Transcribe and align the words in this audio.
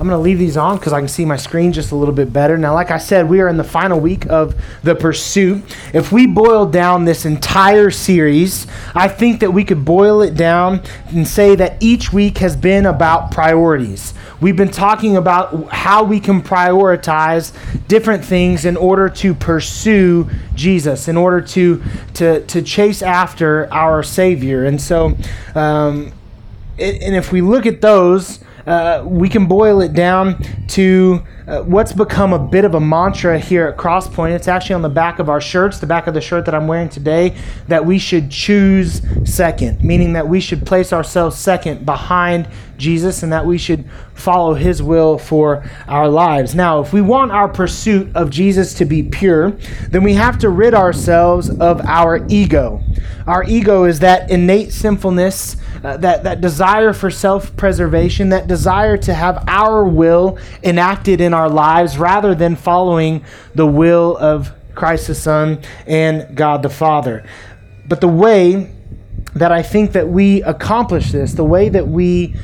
I'm 0.00 0.06
going 0.06 0.16
to 0.16 0.22
leave 0.22 0.38
these 0.38 0.56
on 0.56 0.78
because 0.78 0.92
I 0.92 1.00
can 1.00 1.08
see 1.08 1.24
my 1.24 1.36
screen 1.36 1.72
just 1.72 1.90
a 1.90 1.96
little 1.96 2.14
bit 2.14 2.32
better. 2.32 2.56
Now, 2.56 2.72
like 2.72 2.92
I 2.92 2.98
said, 2.98 3.28
we 3.28 3.40
are 3.40 3.48
in 3.48 3.56
the 3.56 3.64
final 3.64 3.98
week 3.98 4.26
of 4.26 4.54
the 4.84 4.94
pursuit. 4.94 5.64
If 5.92 6.12
we 6.12 6.24
boil 6.24 6.66
down 6.66 7.04
this 7.04 7.26
entire 7.26 7.90
series, 7.90 8.68
I 8.94 9.08
think 9.08 9.40
that 9.40 9.50
we 9.50 9.64
could 9.64 9.84
boil 9.84 10.22
it 10.22 10.36
down 10.36 10.82
and 11.08 11.26
say 11.26 11.56
that 11.56 11.82
each 11.82 12.12
week 12.12 12.38
has 12.38 12.54
been 12.54 12.86
about 12.86 13.32
priorities. 13.32 14.14
We've 14.40 14.56
been 14.56 14.70
talking 14.70 15.16
about 15.16 15.72
how 15.72 16.04
we 16.04 16.20
can 16.20 16.42
prioritize 16.42 17.52
different 17.88 18.24
things 18.24 18.64
in 18.64 18.76
order 18.76 19.08
to 19.08 19.34
pursue 19.34 20.30
Jesus, 20.54 21.08
in 21.08 21.16
order 21.16 21.40
to 21.40 21.82
to 22.14 22.46
to 22.46 22.62
chase 22.62 23.02
after 23.02 23.68
our 23.72 24.04
Savior. 24.04 24.64
And 24.64 24.80
so, 24.80 25.16
um, 25.56 26.12
and 26.78 27.16
if 27.16 27.32
we 27.32 27.40
look 27.40 27.66
at 27.66 27.80
those, 27.80 28.38
uh, 28.68 29.02
we 29.06 29.30
can 29.30 29.46
boil 29.46 29.80
it 29.80 29.94
down 29.94 30.42
to 30.68 31.22
uh, 31.46 31.62
what's 31.62 31.94
become 31.94 32.34
a 32.34 32.38
bit 32.38 32.66
of 32.66 32.74
a 32.74 32.80
mantra 32.80 33.38
here 33.38 33.66
at 33.66 33.78
Crosspoint. 33.78 34.32
It's 34.32 34.46
actually 34.46 34.74
on 34.74 34.82
the 34.82 34.90
back 34.90 35.18
of 35.18 35.30
our 35.30 35.40
shirts, 35.40 35.78
the 35.78 35.86
back 35.86 36.06
of 36.06 36.12
the 36.12 36.20
shirt 36.20 36.44
that 36.44 36.54
I'm 36.54 36.66
wearing 36.68 36.90
today, 36.90 37.34
that 37.68 37.86
we 37.86 37.98
should 37.98 38.30
choose 38.30 39.00
second, 39.24 39.82
meaning 39.82 40.12
that 40.12 40.28
we 40.28 40.38
should 40.38 40.66
place 40.66 40.92
ourselves 40.92 41.38
second 41.38 41.86
behind 41.86 42.46
Jesus 42.76 43.22
and 43.22 43.32
that 43.32 43.46
we 43.46 43.56
should 43.56 43.88
follow 44.12 44.52
his 44.52 44.82
will 44.82 45.16
for 45.16 45.64
our 45.88 46.08
lives. 46.08 46.54
Now, 46.54 46.80
if 46.80 46.92
we 46.92 47.00
want 47.00 47.32
our 47.32 47.48
pursuit 47.48 48.14
of 48.14 48.28
Jesus 48.28 48.74
to 48.74 48.84
be 48.84 49.02
pure, 49.02 49.52
then 49.88 50.02
we 50.02 50.12
have 50.14 50.38
to 50.40 50.50
rid 50.50 50.74
ourselves 50.74 51.48
of 51.48 51.80
our 51.86 52.24
ego. 52.28 52.82
Our 53.26 53.44
ego 53.44 53.84
is 53.84 54.00
that 54.00 54.30
innate 54.30 54.72
sinfulness, 54.72 55.56
uh, 55.84 55.96
that, 55.98 56.24
that 56.24 56.40
desire 56.40 56.92
for 56.92 57.10
self 57.10 57.56
preservation, 57.56 58.30
that 58.30 58.46
desire 58.46 58.96
to 58.96 59.14
have 59.14 59.44
our 59.46 59.84
will 59.84 60.38
enacted 60.62 61.20
in 61.20 61.34
our 61.34 61.48
lives 61.48 61.98
rather 61.98 62.34
than 62.34 62.56
following 62.56 63.24
the 63.54 63.66
will 63.66 64.16
of 64.16 64.52
Christ 64.74 65.08
the 65.08 65.14
Son 65.14 65.60
and 65.86 66.36
God 66.36 66.62
the 66.62 66.70
Father. 66.70 67.24
But 67.86 68.00
the 68.00 68.08
way 68.08 68.72
that 69.34 69.52
I 69.52 69.62
think 69.62 69.92
that 69.92 70.08
we 70.08 70.42
accomplish 70.42 71.12
this, 71.12 71.34
the 71.34 71.44
way 71.44 71.68
that 71.68 71.88
we 71.88 72.34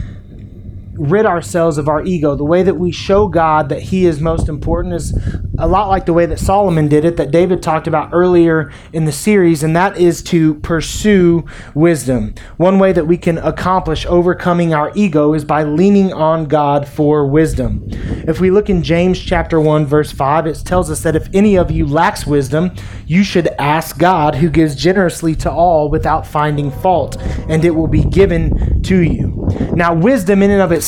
rid 0.98 1.26
ourselves 1.26 1.78
of 1.78 1.88
our 1.88 2.02
ego. 2.04 2.34
The 2.34 2.44
way 2.44 2.62
that 2.62 2.74
we 2.74 2.92
show 2.92 3.28
God 3.28 3.68
that 3.68 3.82
He 3.82 4.06
is 4.06 4.20
most 4.20 4.48
important 4.48 4.94
is 4.94 5.16
a 5.58 5.68
lot 5.68 5.88
like 5.88 6.06
the 6.06 6.12
way 6.12 6.26
that 6.26 6.38
Solomon 6.38 6.88
did 6.88 7.04
it, 7.04 7.16
that 7.16 7.30
David 7.30 7.62
talked 7.62 7.86
about 7.86 8.10
earlier 8.12 8.72
in 8.92 9.04
the 9.04 9.12
series, 9.12 9.62
and 9.62 9.76
that 9.76 9.96
is 9.96 10.22
to 10.24 10.54
pursue 10.56 11.44
wisdom. 11.74 12.34
One 12.56 12.78
way 12.78 12.92
that 12.92 13.06
we 13.06 13.16
can 13.16 13.38
accomplish 13.38 14.06
overcoming 14.06 14.74
our 14.74 14.90
ego 14.94 15.34
is 15.34 15.44
by 15.44 15.62
leaning 15.62 16.12
on 16.12 16.46
God 16.46 16.88
for 16.88 17.26
wisdom. 17.26 17.86
If 18.26 18.40
we 18.40 18.50
look 18.50 18.70
in 18.70 18.82
James 18.82 19.20
chapter 19.20 19.60
1, 19.60 19.86
verse 19.86 20.10
5, 20.10 20.46
it 20.46 20.62
tells 20.64 20.90
us 20.90 21.02
that 21.02 21.16
if 21.16 21.28
any 21.32 21.56
of 21.56 21.70
you 21.70 21.86
lacks 21.86 22.26
wisdom, 22.26 22.72
you 23.06 23.22
should 23.22 23.48
ask 23.58 23.98
God, 23.98 24.34
who 24.36 24.48
gives 24.48 24.74
generously 24.74 25.34
to 25.36 25.50
all 25.50 25.90
without 25.90 26.26
finding 26.26 26.70
fault, 26.70 27.16
and 27.48 27.64
it 27.64 27.70
will 27.70 27.86
be 27.86 28.02
given 28.04 28.82
to 28.82 29.02
you. 29.02 29.48
Now, 29.74 29.94
wisdom 29.94 30.42
in 30.42 30.50
and 30.50 30.62
of 30.62 30.72
itself, 30.72 30.83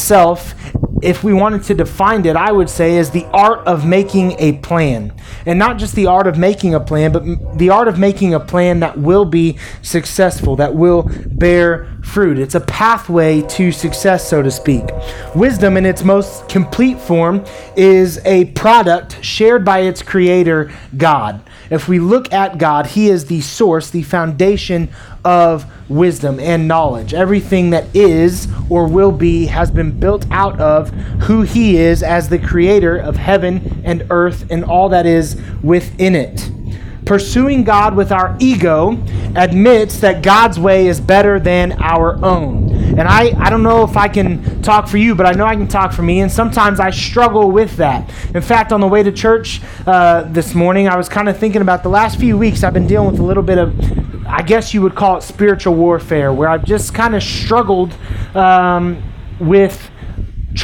if 1.03 1.23
we 1.23 1.33
wanted 1.33 1.63
to 1.65 1.75
define 1.75 2.25
it, 2.25 2.37
I 2.37 2.53
would 2.53 2.71
say 2.71 2.97
is 2.97 3.11
the 3.11 3.27
art 3.27 3.67
of 3.67 3.87
making 3.87 4.37
a 4.39 4.59
plan. 4.59 5.13
And 5.45 5.59
not 5.59 5.79
just 5.79 5.95
the 5.95 6.07
art 6.07 6.27
of 6.27 6.39
making 6.39 6.75
a 6.75 6.81
plan, 6.81 7.13
but 7.13 7.59
the 7.59 7.71
art 7.71 7.89
of 7.89 7.99
making 7.99 8.35
a 8.35 8.41
plan 8.41 8.81
that 8.81 8.99
will 8.99 9.25
be 9.25 9.59
successful, 9.83 10.57
that 10.57 10.75
will 10.75 11.11
bear 11.27 11.89
fruit. 12.17 12.39
It's 12.39 12.55
a 12.55 12.61
pathway 12.61 13.43
to 13.43 13.71
success, 13.71 14.27
so 14.27 14.41
to 14.41 14.51
speak. 14.51 14.85
Wisdom, 15.35 15.77
in 15.77 15.85
its 15.85 16.03
most 16.03 16.49
complete 16.49 16.99
form, 16.99 17.45
is 17.77 18.25
a 18.25 18.47
product 18.53 19.23
shared 19.23 19.67
by 19.67 19.81
its 19.81 20.01
creator, 20.01 20.73
God. 20.97 21.43
If 21.69 21.89
we 21.89 21.99
look 21.99 22.33
at 22.33 22.57
God, 22.57 22.87
He 22.87 23.11
is 23.11 23.27
the 23.27 23.43
source, 23.43 23.91
the 23.91 24.03
foundation 24.03 24.89
of 25.27 25.67
wisdom 25.91 26.41
and 26.41 26.67
knowledge. 26.67 27.13
Everything 27.13 27.69
that 27.69 27.85
is 27.95 28.49
or 28.71 28.89
will 28.89 29.13
be 29.13 29.45
has 29.45 29.71
been 29.71 30.01
built 30.01 30.25
out 30.31 30.59
of 30.59 30.89
who 31.25 31.43
He 31.43 31.77
is 31.77 32.03
as 32.03 32.31
the 32.31 32.39
creator 32.39 32.97
of 32.97 33.17
heaven 33.17 33.83
and 33.85 34.07
earth 34.09 34.47
and 34.49 34.65
all 34.65 34.89
that 34.89 35.05
is 35.05 35.39
within 35.63 36.15
it. 36.15 36.49
Pursuing 37.07 37.63
God 37.63 37.95
with 37.95 38.11
our 38.11 38.37
ego 38.41 38.99
admits 39.37 40.01
that 40.01 40.23
God's 40.23 40.59
way 40.59 40.89
is 40.89 41.01
better 41.01 41.39
than 41.39 41.73
our 41.81 42.23
own. 42.25 42.69
And 42.99 43.03
I, 43.03 43.33
I 43.39 43.49
don't 43.49 43.63
know 43.63 43.85
if 43.85 43.97
I 43.97 44.09
can 44.09 44.61
talk 44.61 44.89
for 44.89 44.97
you, 44.97 45.15
but 45.15 45.25
I 45.25 45.31
know 45.33 45.45
I 45.45 45.55
can 45.55 45.69
talk 45.69 45.93
for 45.93 46.03
me. 46.03 46.21
And 46.21 46.33
sometimes 46.33 46.81
I 46.81 46.91
struggle 46.91 47.53
with 47.53 47.77
that. 47.77 48.11
In 48.35 48.43
fact, 48.43 48.73
on 48.73 48.81
the 48.81 48.89
way 48.89 49.05
to 49.05 49.13
church 49.13 49.61
uh, 49.87 50.23
this 50.23 50.53
morning, 50.53 50.89
I 50.89 50.97
was 50.97 51.09
kind 51.09 51.29
of 51.29 51.39
thinking 51.39 51.63
about 51.63 51.85
the 51.85 51.91
last 51.91 52.19
few 52.19 52.37
weeks 52.37 52.65
I've 52.65 52.75
been 52.75 52.89
dealing 52.89 53.13
with 53.13 53.21
a 53.21 53.25
little 53.25 53.43
bit 53.43 53.59
of, 53.59 53.79
I 54.27 54.43
guess 54.43 54.75
you 54.75 54.83
would 54.83 54.97
call 54.97 55.17
it 55.17 55.23
spiritual 55.23 55.75
warfare, 55.75 56.33
where 56.33 56.49
I've 56.49 56.65
just 56.65 56.93
kind 56.93 57.15
of 57.15 57.23
struggled 57.23 57.95
um, 58.35 59.01
with 59.39 59.91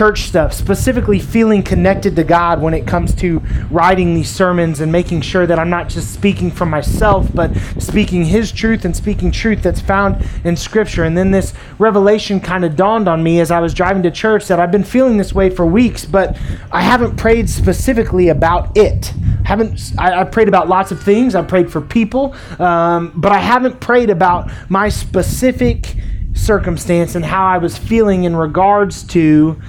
church 0.03 0.23
stuff, 0.23 0.53
specifically 0.53 1.21
feeling 1.21 1.63
connected 1.63 2.17
to 2.17 2.25
God 2.25 2.61
when 2.61 2.75
it 2.75 2.89
comes 2.89 3.15
to 3.15 3.39
writing 3.71 4.17
these 4.17 4.29
sermons 4.29 4.81
and 4.81 4.91
making 4.91 5.21
sure 5.21 5.47
that 5.47 5.61
I'm 5.61 5.71
not 5.71 5.89
just 5.89 6.13
speaking 6.13 6.51
for 6.51 6.67
myself, 6.67 7.29
but 7.33 7.57
speaking 7.79 8.25
His 8.25 8.51
truth 8.51 8.85
and 8.85 8.97
speaking 8.97 9.31
truth 9.31 9.63
that's 9.63 9.81
found 9.81 10.27
in 10.43 10.57
Scripture. 10.57 11.05
And 11.05 11.17
then 11.17 11.31
this 11.31 11.55
revelation 11.79 12.41
kind 12.41 12.65
of 12.65 12.75
dawned 12.75 13.07
on 13.07 13.23
me 13.23 13.39
as 13.39 13.53
I 13.53 13.61
was 13.61 13.75
driving 13.75 14.03
to 14.03 14.11
church 14.11 14.49
that 14.49 14.59
I've 14.59 14.73
been 14.73 14.83
feeling 14.83 15.19
this 15.19 15.33
way 15.33 15.51
for 15.51 15.65
weeks, 15.65 16.05
but 16.05 16.37
I 16.73 16.83
haven't 16.83 17.15
prayed 17.15 17.49
specifically 17.49 18.31
about 18.31 18.77
it. 18.77 19.15
I 19.45 19.47
haven't 19.47 19.93
I, 19.97 20.23
I 20.23 20.25
prayed 20.25 20.49
about 20.49 20.69
lots 20.69 20.91
of 20.91 21.01
things. 21.01 21.37
I 21.37 21.43
prayed 21.43 21.71
for 21.71 21.81
people, 21.81 22.35
um, 22.59 23.13
but 23.15 23.31
I 23.31 23.39
haven't 23.39 23.79
prayed 23.79 24.11
about 24.11 24.51
my 24.69 24.89
specific 24.89 25.95
circumstance 26.35 27.15
and 27.15 27.25
how 27.25 27.47
I 27.47 27.59
was 27.59 27.79
feeling 27.79 28.25
in 28.25 28.35
regards 28.35 29.05
to 29.05 29.63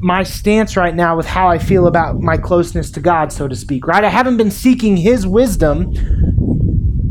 my 0.00 0.22
stance 0.22 0.76
right 0.76 0.94
now 0.94 1.16
with 1.16 1.26
how 1.26 1.48
I 1.48 1.58
feel 1.58 1.86
about 1.86 2.20
my 2.20 2.36
closeness 2.36 2.90
to 2.92 3.00
God, 3.00 3.32
so 3.32 3.48
to 3.48 3.56
speak, 3.56 3.86
right? 3.86 4.04
I 4.04 4.08
haven't 4.08 4.36
been 4.36 4.50
seeking 4.50 4.96
His 4.96 5.26
wisdom 5.26 5.92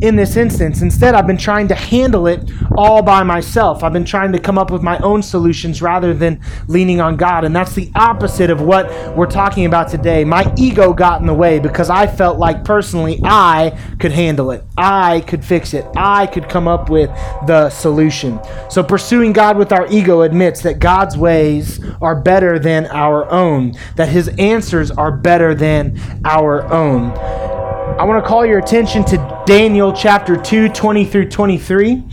in 0.02 0.16
this 0.16 0.36
instance. 0.36 0.82
Instead, 0.82 1.16
I've 1.16 1.28
been 1.28 1.38
trying 1.38 1.68
to 1.70 1.76
handle 1.76 2.28
it 2.28 2.52
all 2.78 3.02
by 3.02 3.24
myself. 3.24 3.84
I've 3.84 3.94
been 3.94 4.06
trying 4.06 4.32
to 4.34 4.40
come 4.40 4.58
up 4.58 4.72
with 4.72 4.82
my 4.82 4.98
own 5.00 5.24
solutions 5.24 5.82
rather 5.82 6.14
than 6.14 6.42
leaning 6.68 7.00
on 7.00 7.16
God. 7.16 7.46
And 7.46 7.56
that's 7.56 7.74
the 7.74 7.92
opposite 7.96 8.50
of 8.50 8.62
what 8.62 9.16
we're 9.16 9.26
talking 9.26 9.66
about 9.66 9.90
today. 9.90 10.24
My 10.24 10.54
ego 10.58 10.94
got 10.94 11.22
in 11.22 11.28
the 11.28 11.34
way 11.34 11.60
because 11.60 11.90
I 11.90 12.08
felt 12.08 12.38
like 12.38 12.66
personally 12.66 13.20
I 13.24 13.78
could 14.00 14.12
handle 14.12 14.52
it. 14.52 14.64
I 14.78 15.22
could 15.22 15.44
fix 15.44 15.74
it. 15.74 15.86
I 15.96 16.28
could 16.28 16.50
come 16.50 16.68
up 16.68 16.90
with 16.90 17.10
the 17.48 17.70
solution. 17.70 18.40
So 18.70 18.84
pursuing 18.84 19.34
God 19.34 19.58
with 19.58 19.72
our 19.72 19.88
ego 19.88 20.22
admits 20.22 20.62
that 20.62 20.80
God's 20.80 21.18
ways 21.18 21.80
are 22.02 22.20
better 22.20 22.60
than 22.60 22.88
our 22.88 23.30
own, 23.32 23.74
that 23.96 24.10
his 24.10 24.28
answers 24.38 24.92
are 24.92 25.12
better 25.12 25.56
than 25.56 26.00
our 26.26 26.64
own. 26.72 27.55
I 27.98 28.04
want 28.04 28.22
to 28.22 28.28
call 28.28 28.46
your 28.46 28.60
attention 28.60 29.06
to 29.06 29.44
Daniel 29.46 29.94
chapter 29.94 30.36
2, 30.36 30.68
20 30.68 31.06
through 31.06 31.30
23. 31.30 32.04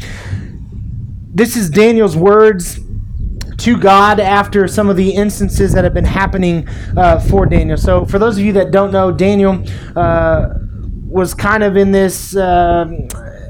This 1.34 1.56
is 1.56 1.69
Daniel's 1.69 2.16
words 2.16 2.78
to 3.59 3.76
God 3.76 4.21
after 4.21 4.69
some 4.69 4.88
of 4.88 4.97
the 4.97 5.10
instances 5.10 5.72
that 5.72 5.82
have 5.82 5.92
been 5.92 6.04
happening 6.04 6.69
uh, 6.97 7.19
for 7.19 7.47
Daniel. 7.47 7.76
So, 7.76 8.06
for 8.06 8.21
those 8.21 8.38
of 8.38 8.44
you 8.44 8.53
that 8.53 8.71
don't 8.71 8.92
know, 8.92 9.10
Daniel 9.10 9.65
uh, 9.97 10.50
was 11.04 11.34
kind 11.34 11.65
of 11.65 11.76
in 11.76 11.91
this 11.91 12.37
uh, 12.37 12.87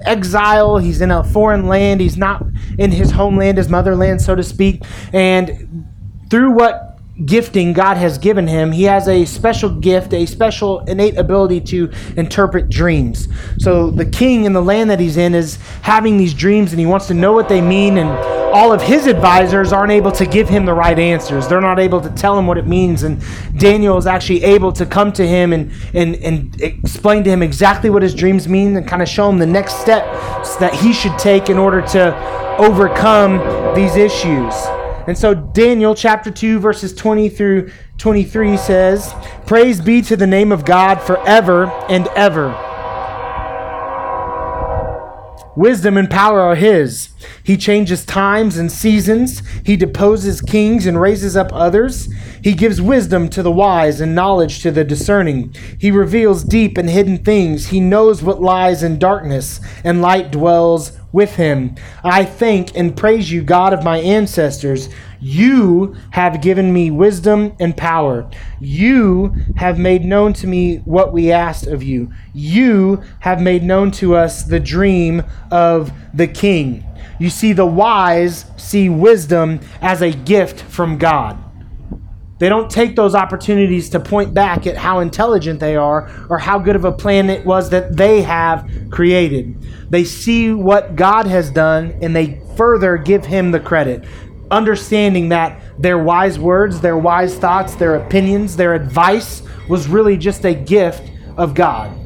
exile. 0.07 0.79
He's 0.79 1.03
in 1.03 1.11
a 1.11 1.23
foreign 1.23 1.67
land. 1.67 2.01
He's 2.01 2.17
not 2.17 2.47
in 2.79 2.91
his 2.91 3.11
homeland, 3.11 3.59
his 3.59 3.69
motherland, 3.69 4.23
so 4.23 4.35
to 4.35 4.43
speak. 4.43 4.83
And 5.13 5.87
through 6.31 6.53
what 6.53 6.92
gifting 7.25 7.73
God 7.73 7.99
has 7.99 8.19
given 8.19 8.47
him, 8.47 8.73
he 8.73 8.85
has 8.85 9.07
a 9.07 9.25
special 9.25 9.71
gift, 9.71 10.15
a 10.15 10.27
special 10.27 10.81
innate 10.81 11.17
ability 11.19 11.61
to 11.61 11.91
interpret 12.17 12.69
dreams. 12.69 13.29
So 13.59 13.91
the 13.91 14.07
king 14.07 14.45
in 14.45 14.53
the 14.53 14.63
land 14.63 14.91
that 14.91 14.99
he's 14.99 15.17
in 15.17 15.35
is 15.35 15.57
having 15.83 16.17
these 16.17 16.35
dreams 16.35 16.73
and 16.73 16.81
he 16.81 16.87
wants 16.87 17.07
to 17.09 17.15
know 17.15 17.33
what 17.33 17.49
they 17.49 17.61
mean 17.61 17.99
and 17.99 18.09
all 18.53 18.73
of 18.73 18.83
his 18.83 19.07
advisors 19.07 19.73
aren't 19.73 19.93
able 19.93 20.13
to 20.13 20.27
give 20.27 20.49
him 20.49 20.67
the 20.67 20.75
right 20.75 20.99
answers. 20.99 21.49
They're 21.49 21.61
not 21.61 21.79
able 21.79 22.01
to 22.03 22.11
tell 22.11 22.39
him 22.39 22.47
what 22.47 22.59
it 22.59 22.67
means. 22.67 23.03
And 23.03 23.23
Daniel 23.59 23.97
is 23.97 24.07
actually 24.07 24.45
able 24.45 24.73
to 24.73 24.85
come 24.85 25.13
to 25.13 25.27
him 25.27 25.53
and, 25.53 25.73
and, 25.95 26.17
and 26.17 26.61
explain 26.61 27.25
to 27.25 27.31
him 27.31 27.43
exactly 27.43 27.89
what 27.89 28.03
his 28.03 28.15
dreams 28.15 28.49
mean 28.49 28.77
and 28.77 28.87
kind 28.87 29.01
of 29.01 29.09
show 29.09 29.29
him 29.31 29.39
the 29.39 29.47
next 29.47 29.77
steps 29.77 30.57
that 30.57 30.75
he 30.75 30.93
should 30.93 31.19
take 31.19 31.49
in 31.49 31.57
order 31.57 31.81
to 31.81 32.15
overcome 32.59 33.39
these 33.75 33.97
issues. 33.97 34.55
And 35.07 35.19
so 35.19 35.35
Daniel 35.35 35.95
chapter 35.95 36.31
2 36.31 36.59
verses 36.59 36.95
20 36.95 37.29
through 37.29 37.71
23 37.99 38.57
says, 38.57 39.15
"Praise 39.47 39.81
be 39.81 40.01
to 40.03 40.17
the 40.17 40.27
name 40.27 40.53
of 40.53 40.65
God 40.65 41.01
forever 41.01 41.71
and 41.89 42.09
ever." 42.15 42.55
Wisdom 45.55 45.99
and 45.99 46.09
power 46.09 46.41
are 46.41 46.55
his. 46.55 47.11
He 47.43 47.59
changes 47.59 48.07
times 48.07 48.57
and 48.57 48.73
seasons. 48.73 49.43
He 49.67 49.77
deposes 49.77 50.41
kings 50.41 50.87
and 50.87 50.99
raises 50.99 51.37
up 51.37 51.53
others. 51.53 52.09
He 52.43 52.55
gives 52.55 52.81
wisdom 52.81 53.29
to 53.31 53.43
the 53.43 53.51
wise 53.51 54.01
and 54.01 54.15
knowledge 54.15 54.63
to 54.63 54.71
the 54.71 54.83
discerning. 54.83 55.55
He 55.79 55.91
reveals 55.91 56.43
deep 56.43 56.79
and 56.79 56.89
hidden 56.89 57.19
things. 57.19 57.67
He 57.67 57.81
knows 57.81 58.23
what 58.23 58.41
lies 58.41 58.83
in 58.83 58.99
darkness, 58.99 59.61
and 59.85 60.01
light 60.01 60.33
dwells 60.33 60.93
with 61.13 61.37
him. 61.37 61.77
I 62.03 62.25
thank 62.25 62.77
and 62.77 62.97
praise 62.97 63.31
you, 63.31 63.43
God 63.43 63.73
of 63.73 63.85
my 63.85 63.99
ancestors. 63.99 64.89
You 65.21 65.95
have 66.11 66.43
given 66.43 66.73
me 66.73 66.91
wisdom 66.91 67.55
and 67.61 67.77
power. 67.77 68.29
You 68.61 69.35
have 69.57 69.79
made 69.79 70.05
known 70.05 70.33
to 70.35 70.47
me 70.47 70.79
what 70.79 71.13
we 71.13 71.31
asked 71.31 71.67
of 71.67 71.83
you. 71.83 72.11
You 72.35 73.03
have 73.21 73.41
made 73.41 73.63
known 73.63 73.91
to 73.93 74.17
us 74.17 74.43
the 74.43 74.61
dream 74.61 75.23
of 75.51 75.93
the 76.15 76.27
king. 76.27 76.85
You 77.19 77.31
see, 77.31 77.53
the 77.53 77.67
wise 77.67 78.47
see 78.57 78.89
wisdom 78.89 79.61
as 79.81 80.03
a 80.03 80.11
gift 80.11 80.61
from 80.63 80.99
God. 80.99 81.42
They 82.43 82.49
don't 82.49 82.69
take 82.69 82.97
those 82.97 83.15
opportunities 83.15 83.89
to 83.91 84.01
point 84.01 84.35
back 84.35 84.67
at 84.67 84.77
how 84.77 84.99
intelligent 84.99 85.61
they 85.61 85.77
are 85.77 86.11
or 86.29 86.39
how 86.39 86.59
good 86.59 86.75
of 86.75 86.85
a 86.85 86.91
plan 86.91 87.31
it 87.31 87.47
was 87.47 87.71
that 87.71 87.97
they 87.97 88.21
have 88.23 88.69
created. 88.91 89.57
They 89.91 90.03
see 90.03 90.53
what 90.53 90.97
God 90.97 91.29
has 91.29 91.53
done 91.53 91.97
and 92.03 92.17
they 92.17 92.41
further 92.57 92.97
give 92.97 93.25
Him 93.25 93.53
the 93.53 93.61
credit, 93.61 94.05
understanding 94.51 95.29
that 95.29 95.63
their 95.79 95.99
wise 95.99 96.37
words, 96.37 96.81
their 96.81 96.99
wise 96.99 97.39
thoughts, 97.39 97.77
their 97.77 97.95
opinions, 97.95 98.57
their 98.57 98.75
advice 98.75 99.45
was 99.69 99.87
really 99.87 100.17
just 100.17 100.45
a 100.45 100.53
gift 100.53 101.13
of 101.37 101.55
God. 101.55 101.97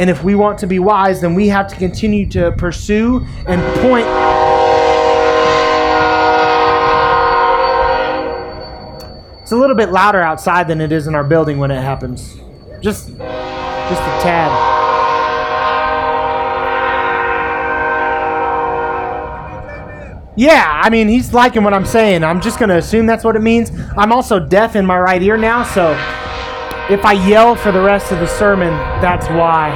And 0.00 0.10
if 0.10 0.24
we 0.24 0.34
want 0.34 0.58
to 0.58 0.66
be 0.66 0.80
wise, 0.80 1.20
then 1.20 1.36
we 1.36 1.46
have 1.46 1.68
to 1.68 1.76
continue 1.76 2.28
to 2.30 2.50
pursue 2.58 3.24
and 3.46 3.62
point 3.82 4.06
It's 9.50 9.56
a 9.56 9.58
little 9.58 9.74
bit 9.74 9.90
louder 9.90 10.20
outside 10.20 10.68
than 10.68 10.80
it 10.80 10.92
is 10.92 11.08
in 11.08 11.16
our 11.16 11.24
building 11.24 11.58
when 11.58 11.72
it 11.72 11.82
happens. 11.82 12.36
Just 12.80 13.08
just 13.08 13.18
a 13.18 14.20
tad. 14.22 14.48
Yeah, 20.36 20.80
I 20.84 20.88
mean, 20.88 21.08
he's 21.08 21.34
liking 21.34 21.64
what 21.64 21.74
I'm 21.74 21.84
saying. 21.84 22.22
I'm 22.22 22.40
just 22.40 22.60
going 22.60 22.68
to 22.68 22.76
assume 22.76 23.06
that's 23.06 23.24
what 23.24 23.34
it 23.34 23.40
means. 23.42 23.72
I'm 23.96 24.12
also 24.12 24.38
deaf 24.38 24.76
in 24.76 24.86
my 24.86 25.00
right 25.00 25.20
ear 25.20 25.36
now, 25.36 25.64
so 25.64 25.94
if 26.88 27.04
I 27.04 27.14
yell 27.26 27.56
for 27.56 27.72
the 27.72 27.82
rest 27.82 28.12
of 28.12 28.20
the 28.20 28.28
sermon, 28.28 28.70
that's 29.02 29.26
why. 29.30 29.72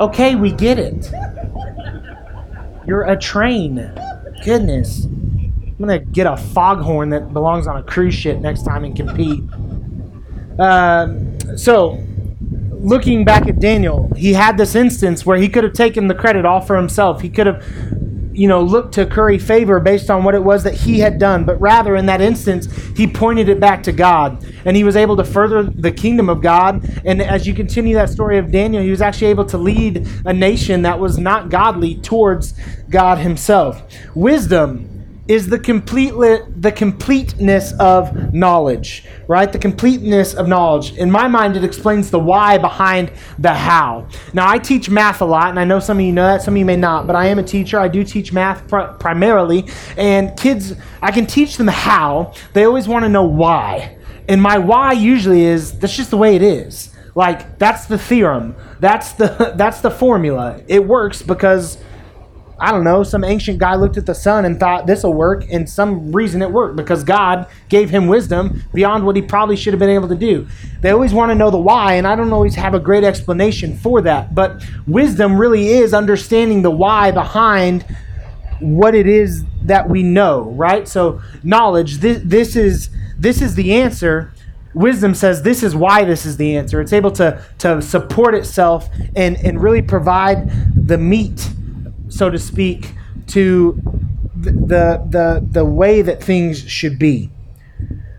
Okay, 0.00 0.36
we 0.36 0.52
get 0.52 0.78
it. 0.78 1.12
You're 2.86 3.02
a 3.02 3.18
train. 3.18 3.92
Goodness. 4.42 5.06
I'm 5.82 5.88
gonna 5.88 5.98
get 5.98 6.28
a 6.28 6.36
foghorn 6.36 7.10
that 7.10 7.32
belongs 7.32 7.66
on 7.66 7.76
a 7.76 7.82
cruise 7.82 8.14
ship 8.14 8.38
next 8.38 8.62
time 8.62 8.84
and 8.84 8.94
compete. 8.94 9.42
Uh, 10.56 11.56
so, 11.56 11.98
looking 12.70 13.24
back 13.24 13.48
at 13.48 13.58
Daniel, 13.58 14.08
he 14.14 14.32
had 14.32 14.56
this 14.56 14.76
instance 14.76 15.26
where 15.26 15.38
he 15.38 15.48
could 15.48 15.64
have 15.64 15.72
taken 15.72 16.06
the 16.06 16.14
credit 16.14 16.46
all 16.46 16.60
for 16.60 16.76
himself. 16.76 17.20
He 17.20 17.28
could 17.28 17.48
have, 17.48 17.66
you 18.32 18.46
know, 18.46 18.62
looked 18.62 18.94
to 18.94 19.06
curry 19.06 19.38
favor 19.38 19.80
based 19.80 20.08
on 20.08 20.22
what 20.22 20.36
it 20.36 20.44
was 20.44 20.62
that 20.62 20.74
he 20.74 21.00
had 21.00 21.18
done, 21.18 21.44
but 21.44 21.60
rather 21.60 21.96
in 21.96 22.06
that 22.06 22.20
instance, 22.20 22.72
he 22.96 23.08
pointed 23.08 23.48
it 23.48 23.58
back 23.58 23.82
to 23.82 23.90
God, 23.90 24.46
and 24.64 24.76
he 24.76 24.84
was 24.84 24.94
able 24.94 25.16
to 25.16 25.24
further 25.24 25.64
the 25.64 25.90
kingdom 25.90 26.28
of 26.28 26.40
God. 26.40 26.88
And 27.04 27.20
as 27.20 27.44
you 27.44 27.54
continue 27.54 27.96
that 27.96 28.08
story 28.08 28.38
of 28.38 28.52
Daniel, 28.52 28.84
he 28.84 28.90
was 28.90 29.02
actually 29.02 29.30
able 29.30 29.46
to 29.46 29.58
lead 29.58 30.08
a 30.26 30.32
nation 30.32 30.82
that 30.82 31.00
was 31.00 31.18
not 31.18 31.50
godly 31.50 31.96
towards 31.96 32.54
God 32.88 33.18
Himself. 33.18 33.82
Wisdom 34.14 34.91
is 35.28 35.48
the 35.48 35.58
complete 35.58 36.12
the 36.56 36.72
completeness 36.72 37.72
of 37.78 38.34
knowledge, 38.34 39.04
right? 39.28 39.52
The 39.52 39.58
completeness 39.58 40.34
of 40.34 40.48
knowledge. 40.48 40.96
In 40.96 41.10
my 41.10 41.28
mind, 41.28 41.56
it 41.56 41.62
explains 41.62 42.10
the 42.10 42.18
why 42.18 42.58
behind 42.58 43.12
the 43.38 43.54
how. 43.54 44.08
Now, 44.32 44.48
I 44.48 44.58
teach 44.58 44.90
math 44.90 45.20
a 45.20 45.24
lot, 45.24 45.50
and 45.50 45.60
I 45.60 45.64
know 45.64 45.78
some 45.78 45.98
of 45.98 46.04
you 46.04 46.12
know 46.12 46.26
that, 46.26 46.42
some 46.42 46.54
of 46.54 46.58
you 46.58 46.64
may 46.64 46.76
not, 46.76 47.06
but 47.06 47.14
I 47.14 47.26
am 47.26 47.38
a 47.38 47.42
teacher. 47.42 47.78
I 47.78 47.88
do 47.88 48.02
teach 48.02 48.32
math 48.32 48.66
pr- 48.66 48.94
primarily, 48.98 49.68
and 49.96 50.36
kids, 50.36 50.74
I 51.00 51.12
can 51.12 51.26
teach 51.26 51.56
them 51.56 51.68
how. 51.68 52.34
They 52.52 52.64
always 52.64 52.88
want 52.88 53.04
to 53.04 53.08
know 53.08 53.24
why, 53.24 53.96
and 54.28 54.42
my 54.42 54.58
why 54.58 54.92
usually 54.92 55.42
is 55.42 55.78
that's 55.78 55.96
just 55.96 56.10
the 56.10 56.16
way 56.16 56.34
it 56.34 56.42
is. 56.42 56.90
Like 57.14 57.58
that's 57.58 57.86
the 57.86 57.98
theorem. 57.98 58.56
That's 58.80 59.12
the 59.12 59.52
that's 59.56 59.80
the 59.80 59.90
formula. 59.90 60.62
It 60.66 60.84
works 60.84 61.22
because 61.22 61.78
I 62.62 62.70
don't 62.70 62.84
know, 62.84 63.02
some 63.02 63.24
ancient 63.24 63.58
guy 63.58 63.74
looked 63.74 63.96
at 63.96 64.06
the 64.06 64.14
sun 64.14 64.44
and 64.44 64.60
thought 64.60 64.86
this 64.86 65.02
will 65.02 65.14
work, 65.14 65.44
and 65.50 65.68
some 65.68 66.12
reason 66.12 66.42
it 66.42 66.52
worked 66.52 66.76
because 66.76 67.02
God 67.02 67.48
gave 67.68 67.90
him 67.90 68.06
wisdom 68.06 68.62
beyond 68.72 69.04
what 69.04 69.16
he 69.16 69.22
probably 69.22 69.56
should 69.56 69.72
have 69.72 69.80
been 69.80 69.90
able 69.90 70.06
to 70.06 70.14
do. 70.14 70.46
They 70.80 70.90
always 70.90 71.12
want 71.12 71.30
to 71.30 71.34
know 71.34 71.50
the 71.50 71.58
why, 71.58 71.94
and 71.94 72.06
I 72.06 72.14
don't 72.14 72.32
always 72.32 72.54
have 72.54 72.72
a 72.74 72.78
great 72.78 73.02
explanation 73.02 73.76
for 73.76 74.00
that. 74.02 74.36
But 74.36 74.64
wisdom 74.86 75.36
really 75.36 75.70
is 75.70 75.92
understanding 75.92 76.62
the 76.62 76.70
why 76.70 77.10
behind 77.10 77.84
what 78.60 78.94
it 78.94 79.08
is 79.08 79.44
that 79.62 79.88
we 79.88 80.04
know, 80.04 80.42
right? 80.42 80.86
So 80.86 81.20
knowledge, 81.42 81.96
this, 81.96 82.22
this 82.24 82.54
is 82.54 82.90
this 83.18 83.42
is 83.42 83.56
the 83.56 83.74
answer 83.74 84.32
wisdom 84.72 85.14
says 85.14 85.42
this 85.42 85.62
is 85.62 85.76
why 85.76 86.02
this 86.02 86.24
is 86.24 86.38
the 86.38 86.56
answer 86.56 86.80
it's 86.80 86.94
able 86.94 87.10
to 87.10 87.44
to 87.58 87.82
support 87.82 88.34
itself 88.34 88.88
and 89.14 89.36
and 89.44 89.62
really 89.62 89.82
provide 89.82 90.50
the 90.86 90.96
meat 90.96 91.46
so 92.12 92.28
to 92.28 92.38
speak, 92.38 92.92
to 93.28 93.80
the, 94.36 95.04
the, 95.08 95.46
the 95.50 95.64
way 95.64 96.02
that 96.02 96.22
things 96.22 96.68
should 96.68 96.98
be. 96.98 97.30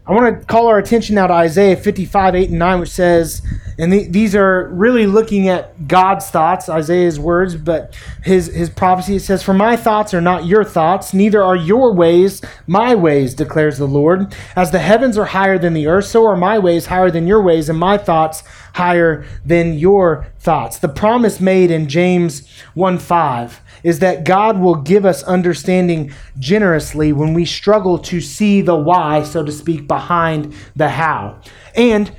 I 0.05 0.11
want 0.11 0.39
to 0.39 0.45
call 0.45 0.67
our 0.67 0.79
attention 0.79 1.15
now 1.15 1.27
to 1.27 1.33
Isaiah 1.33 1.77
55, 1.77 2.35
8, 2.35 2.49
and 2.49 2.59
9, 2.59 2.79
which 2.81 2.89
says, 2.89 3.41
and 3.77 3.91
the, 3.91 4.07
these 4.07 4.35
are 4.35 4.67
really 4.69 5.05
looking 5.05 5.47
at 5.47 5.87
God's 5.87 6.29
thoughts, 6.29 6.67
Isaiah's 6.67 7.19
words, 7.19 7.55
but 7.55 7.95
his, 8.23 8.47
his 8.47 8.69
prophecy. 8.69 9.15
It 9.15 9.21
says, 9.21 9.41
For 9.43 9.53
my 9.53 9.75
thoughts 9.75 10.13
are 10.13 10.21
not 10.21 10.45
your 10.45 10.63
thoughts, 10.63 11.13
neither 11.13 11.41
are 11.41 11.55
your 11.55 11.93
ways 11.93 12.41
my 12.67 12.95
ways, 12.95 13.33
declares 13.33 13.77
the 13.77 13.87
Lord. 13.87 14.35
As 14.55 14.71
the 14.71 14.79
heavens 14.79 15.17
are 15.17 15.25
higher 15.25 15.57
than 15.57 15.73
the 15.73 15.87
earth, 15.87 16.05
so 16.05 16.25
are 16.25 16.35
my 16.35 16.59
ways 16.59 16.87
higher 16.87 17.09
than 17.09 17.25
your 17.25 17.41
ways, 17.41 17.69
and 17.69 17.79
my 17.79 17.97
thoughts 17.97 18.43
higher 18.73 19.25
than 19.45 19.73
your 19.73 20.27
thoughts. 20.39 20.79
The 20.79 20.89
promise 20.89 21.39
made 21.39 21.71
in 21.71 21.87
James 21.87 22.47
1 22.73 22.99
5 22.99 23.61
is 23.83 23.99
that 23.99 24.23
God 24.23 24.59
will 24.59 24.75
give 24.75 25.05
us 25.05 25.23
understanding 25.23 26.11
generously 26.39 27.13
when 27.13 27.33
we 27.33 27.45
struggle 27.45 27.97
to 27.99 28.21
see 28.21 28.61
the 28.61 28.75
why, 28.75 29.23
so 29.23 29.43
to 29.43 29.51
speak, 29.51 29.87
behind 29.87 30.53
the 30.75 30.89
how. 30.89 31.39
And 31.75 32.11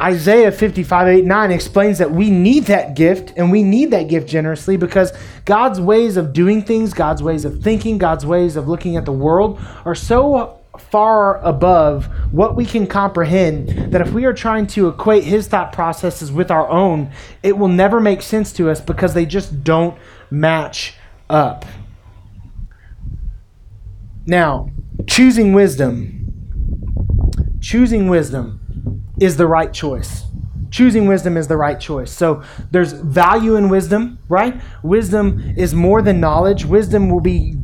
Isaiah 0.00 0.50
55, 0.50 1.08
8, 1.08 1.24
9 1.24 1.50
explains 1.50 1.98
that 1.98 2.10
we 2.10 2.30
need 2.30 2.64
that 2.64 2.94
gift 2.96 3.34
and 3.36 3.52
we 3.52 3.62
need 3.62 3.90
that 3.90 4.08
gift 4.08 4.28
generously 4.28 4.76
because 4.76 5.12
God's 5.44 5.80
ways 5.80 6.16
of 6.16 6.32
doing 6.32 6.62
things, 6.62 6.94
God's 6.94 7.22
ways 7.22 7.44
of 7.44 7.62
thinking, 7.62 7.98
God's 7.98 8.24
ways 8.24 8.56
of 8.56 8.68
looking 8.68 8.96
at 8.96 9.04
the 9.04 9.12
world 9.12 9.60
are 9.84 9.94
so 9.94 10.61
far 10.78 11.38
above 11.38 12.06
what 12.32 12.56
we 12.56 12.64
can 12.64 12.86
comprehend 12.86 13.92
that 13.92 14.00
if 14.00 14.12
we 14.12 14.24
are 14.24 14.32
trying 14.32 14.66
to 14.66 14.88
equate 14.88 15.24
his 15.24 15.46
thought 15.46 15.72
processes 15.72 16.32
with 16.32 16.50
our 16.50 16.68
own, 16.68 17.10
it 17.42 17.56
will 17.58 17.68
never 17.68 18.00
make 18.00 18.22
sense 18.22 18.52
to 18.54 18.70
us 18.70 18.80
because 18.80 19.14
they 19.14 19.26
just 19.26 19.64
don't 19.64 19.98
match 20.30 20.94
up. 21.28 21.64
Now, 24.26 24.70
choosing 25.06 25.52
wisdom, 25.52 26.32
choosing 27.60 28.08
wisdom 28.08 29.04
is 29.20 29.36
the 29.36 29.46
right 29.46 29.72
choice. 29.72 30.24
Choosing 30.70 31.06
wisdom 31.06 31.36
is 31.36 31.48
the 31.48 31.56
right 31.58 31.78
choice. 31.78 32.10
So 32.10 32.42
there's 32.70 32.92
value 32.92 33.56
in 33.56 33.68
wisdom, 33.68 34.18
right? 34.28 34.58
Wisdom 34.82 35.54
is 35.56 35.74
more 35.74 36.00
than 36.00 36.18
knowledge. 36.18 36.64
Wisdom 36.64 37.10
will 37.10 37.20
be 37.20 37.56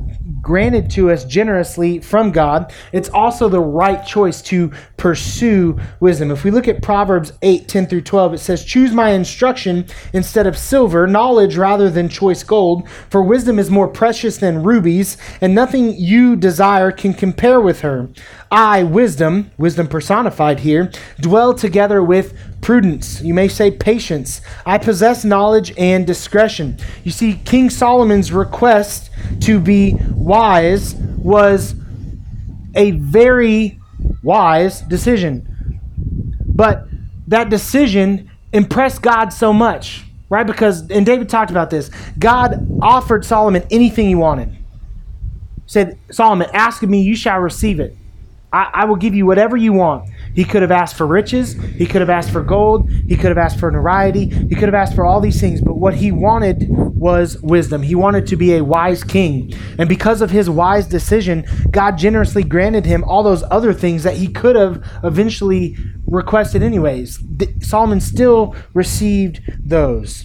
granted 0.49 0.89
to 0.89 1.11
us 1.11 1.27
generously 1.27 1.99
from 1.99 2.33
God, 2.33 2.73
it's 2.91 3.11
also 3.11 3.51
the 3.51 3.61
right 3.61 4.03
choice 4.07 4.41
to 4.41 4.73
pursue 4.97 5.79
wisdom. 6.01 6.31
If 6.31 6.43
we 6.43 6.51
look 6.51 6.67
at 6.67 6.81
Proverbs 6.81 7.35
8 7.43 7.69
10 7.69 7.87
through 7.87 8.01
12, 8.01 8.33
it 8.33 8.39
says, 8.39 8.65
Choose 8.65 8.93
my 8.93 9.11
instruction 9.11 9.85
instead 10.15 10.47
of 10.47 10.57
silver, 10.57 11.07
knowledge 11.07 11.59
rather 11.59 11.91
than 11.91 12.09
choice 12.09 12.43
gold, 12.43 12.89
for 13.11 13.23
wisdom 13.23 13.59
is 13.59 13.69
more 13.69 13.89
precious 13.89 14.39
than 14.39 14.63
rubies, 14.63 15.19
and 15.43 15.55
nothing 15.55 15.95
you 15.95 16.35
desire 16.35 16.91
can 16.93 17.13
compare 17.13 17.61
with 17.61 17.83
her. 17.83 18.09
I, 18.51 18.85
wisdom, 18.85 19.51
wisdom 19.59 19.87
personified 19.87 20.61
here, 20.61 20.91
dwell 21.21 21.53
together 21.53 22.03
with 22.03 22.35
prudence. 22.63 23.21
You 23.21 23.35
may 23.35 23.49
say 23.49 23.71
patience. 23.71 24.41
I 24.65 24.79
possess 24.79 25.25
knowledge 25.25 25.73
and 25.77 26.07
discretion. 26.07 26.79
You 27.05 27.11
see, 27.11 27.35
King 27.45 27.69
Solomon's 27.69 28.33
request 28.33 29.11
to 29.43 29.61
be 29.61 29.97
wise 30.15 30.95
was 30.95 31.75
a 32.75 32.93
very 32.93 33.79
wise 34.23 34.81
decision. 34.83 35.81
But 36.47 36.87
that 37.29 37.51
decision 37.51 38.31
impressed 38.53 39.03
God 39.03 39.33
so 39.33 39.53
much, 39.53 40.05
right? 40.29 40.47
Because, 40.47 40.91
and 40.91 41.05
David 41.05 41.29
talked 41.29 41.51
about 41.51 41.71
this, 41.71 41.91
God 42.19 42.67
offered 42.83 43.25
Solomon 43.25 43.65
anything 43.71 44.07
he 44.09 44.15
wanted. 44.15 44.51
He 44.51 44.57
said, 45.67 45.99
Solomon, 46.11 46.49
ask 46.53 46.83
of 46.83 46.89
me, 46.89 47.03
you 47.03 47.15
shall 47.15 47.39
receive 47.39 47.81
it. 47.81 47.97
I, 48.53 48.71
I 48.73 48.85
will 48.87 48.97
give 48.97 49.15
you 49.15 49.27
whatever 49.27 49.57
you 49.57 49.73
want. 49.73 50.09
He 50.35 50.45
could 50.45 50.63
have 50.63 50.71
asked 50.71 50.97
for 50.97 51.07
riches. 51.07 51.53
He 51.53 51.87
could 51.87 52.01
have 52.01 52.11
asked 52.11 52.31
for 52.31 52.43
gold. 52.43 52.91
He 52.91 53.17
could 53.17 53.29
have 53.29 53.39
asked 53.39 53.59
for 53.59 53.71
notoriety. 53.71 54.27
He 54.27 54.55
could 54.55 54.69
have 54.69 54.75
asked 54.75 54.95
for 54.95 55.05
all 55.05 55.21
these 55.21 55.41
things. 55.41 55.61
But 55.61 55.77
what 55.77 55.95
he 55.95 56.13
wanted 56.13 56.67
was 56.69 57.41
wisdom. 57.43 57.83
He 57.83 57.95
wanted 57.95 58.27
to 58.29 58.37
be 58.37 58.55
a 58.55 58.65
wise 58.65 59.05
king. 59.05 59.53
And 59.79 59.89
because 59.89 60.21
of 60.21 60.31
his 60.31 60.49
wise 60.49 60.87
decision, 60.87 61.45
God 61.71 61.99
generously 61.99 62.43
granted 62.43 62.87
him 62.87 63.05
all 63.05 63.23
those 63.23 63.45
other 63.51 63.73
things 63.73 64.03
that 64.03 64.17
he 64.17 64.29
could 64.29 64.57
have 64.57 64.85
eventually 65.05 65.77
requested, 66.07 66.63
anyways. 66.63 67.21
Solomon 67.61 68.01
still 68.01 68.57
received 68.75 69.41
those. 69.59 70.25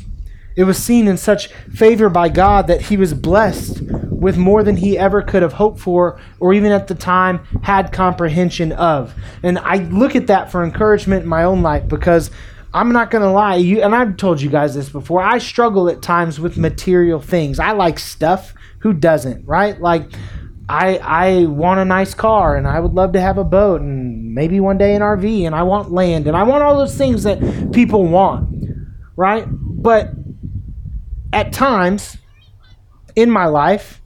It 0.56 0.66
was 0.66 0.78
seen 0.78 1.08
in 1.08 1.18
such 1.18 1.48
favor 1.48 2.10
by 2.10 2.30
God 2.30 2.68
that 2.68 2.82
he 2.82 2.98
was 2.98 3.14
blessed 3.14 3.82
with 3.82 4.38
more 4.38 4.64
than 4.64 4.78
he 4.78 4.98
ever 4.98 5.22
could 5.22 5.42
have 5.42 5.54
hoped 5.54 5.80
for 5.80 6.20
or 6.40 6.54
even 6.54 6.72
at 6.72 6.88
the 6.88 6.96
time 6.96 7.40
had 7.64 7.92
comprehension 7.92 8.72
of. 8.72 9.14
And 9.44 9.60
I 9.60 9.78
look 9.78 10.16
at 10.16 10.28
that 10.28 10.52
for 10.52 10.64
encouragement 10.64 11.24
in 11.24 11.30
my 11.30 11.44
own 11.44 11.62
life 11.62 11.88
because 11.88 12.32
I'm 12.74 12.92
not 12.92 13.12
going 13.12 13.22
to 13.22 13.30
lie, 13.30 13.56
you 13.56 13.84
and 13.84 13.94
I've 13.94 14.18
told 14.18 14.42
you 14.42 14.50
guys 14.50 14.74
this 14.74 14.90
before. 14.90 15.22
I 15.22 15.38
struggle 15.38 15.90
at 15.90 16.02
times 16.02 16.40
with 16.40 16.58
material 16.58 17.20
things. 17.20 17.60
I 17.60 17.72
like 17.72 18.00
stuff. 18.00 18.54
Who 18.80 18.94
doesn't, 18.94 19.46
right? 19.46 19.80
Like 19.80 20.10
I 20.68 20.98
I 20.98 21.46
want 21.46 21.82
a 21.82 21.86
nice 21.86 22.14
car 22.14 22.56
and 22.56 22.68
I 22.68 22.80
would 22.80 22.94
love 22.94 23.14
to 23.14 23.22
have 23.22 23.38
a 23.38 23.44
boat 23.44 23.82
and 23.82 24.34
maybe 24.34 24.60
one 24.60 24.78
day 24.78 24.96
an 24.96 25.02
RV 25.02 25.46
and 25.46 25.54
I 25.54 25.64
want 25.64 25.92
land 25.92 26.28
and 26.28 26.36
I 26.36 26.44
want 26.44 26.64
all 26.64 26.78
those 26.78 26.96
things 26.96 27.24
that 27.24 27.40
people 27.74 28.06
want, 28.06 28.50
right? 29.16 29.46
But 29.50 30.12
at 31.34 31.52
times 31.52 32.18
in 33.16 33.30
my 33.30 33.46
life, 33.46 34.02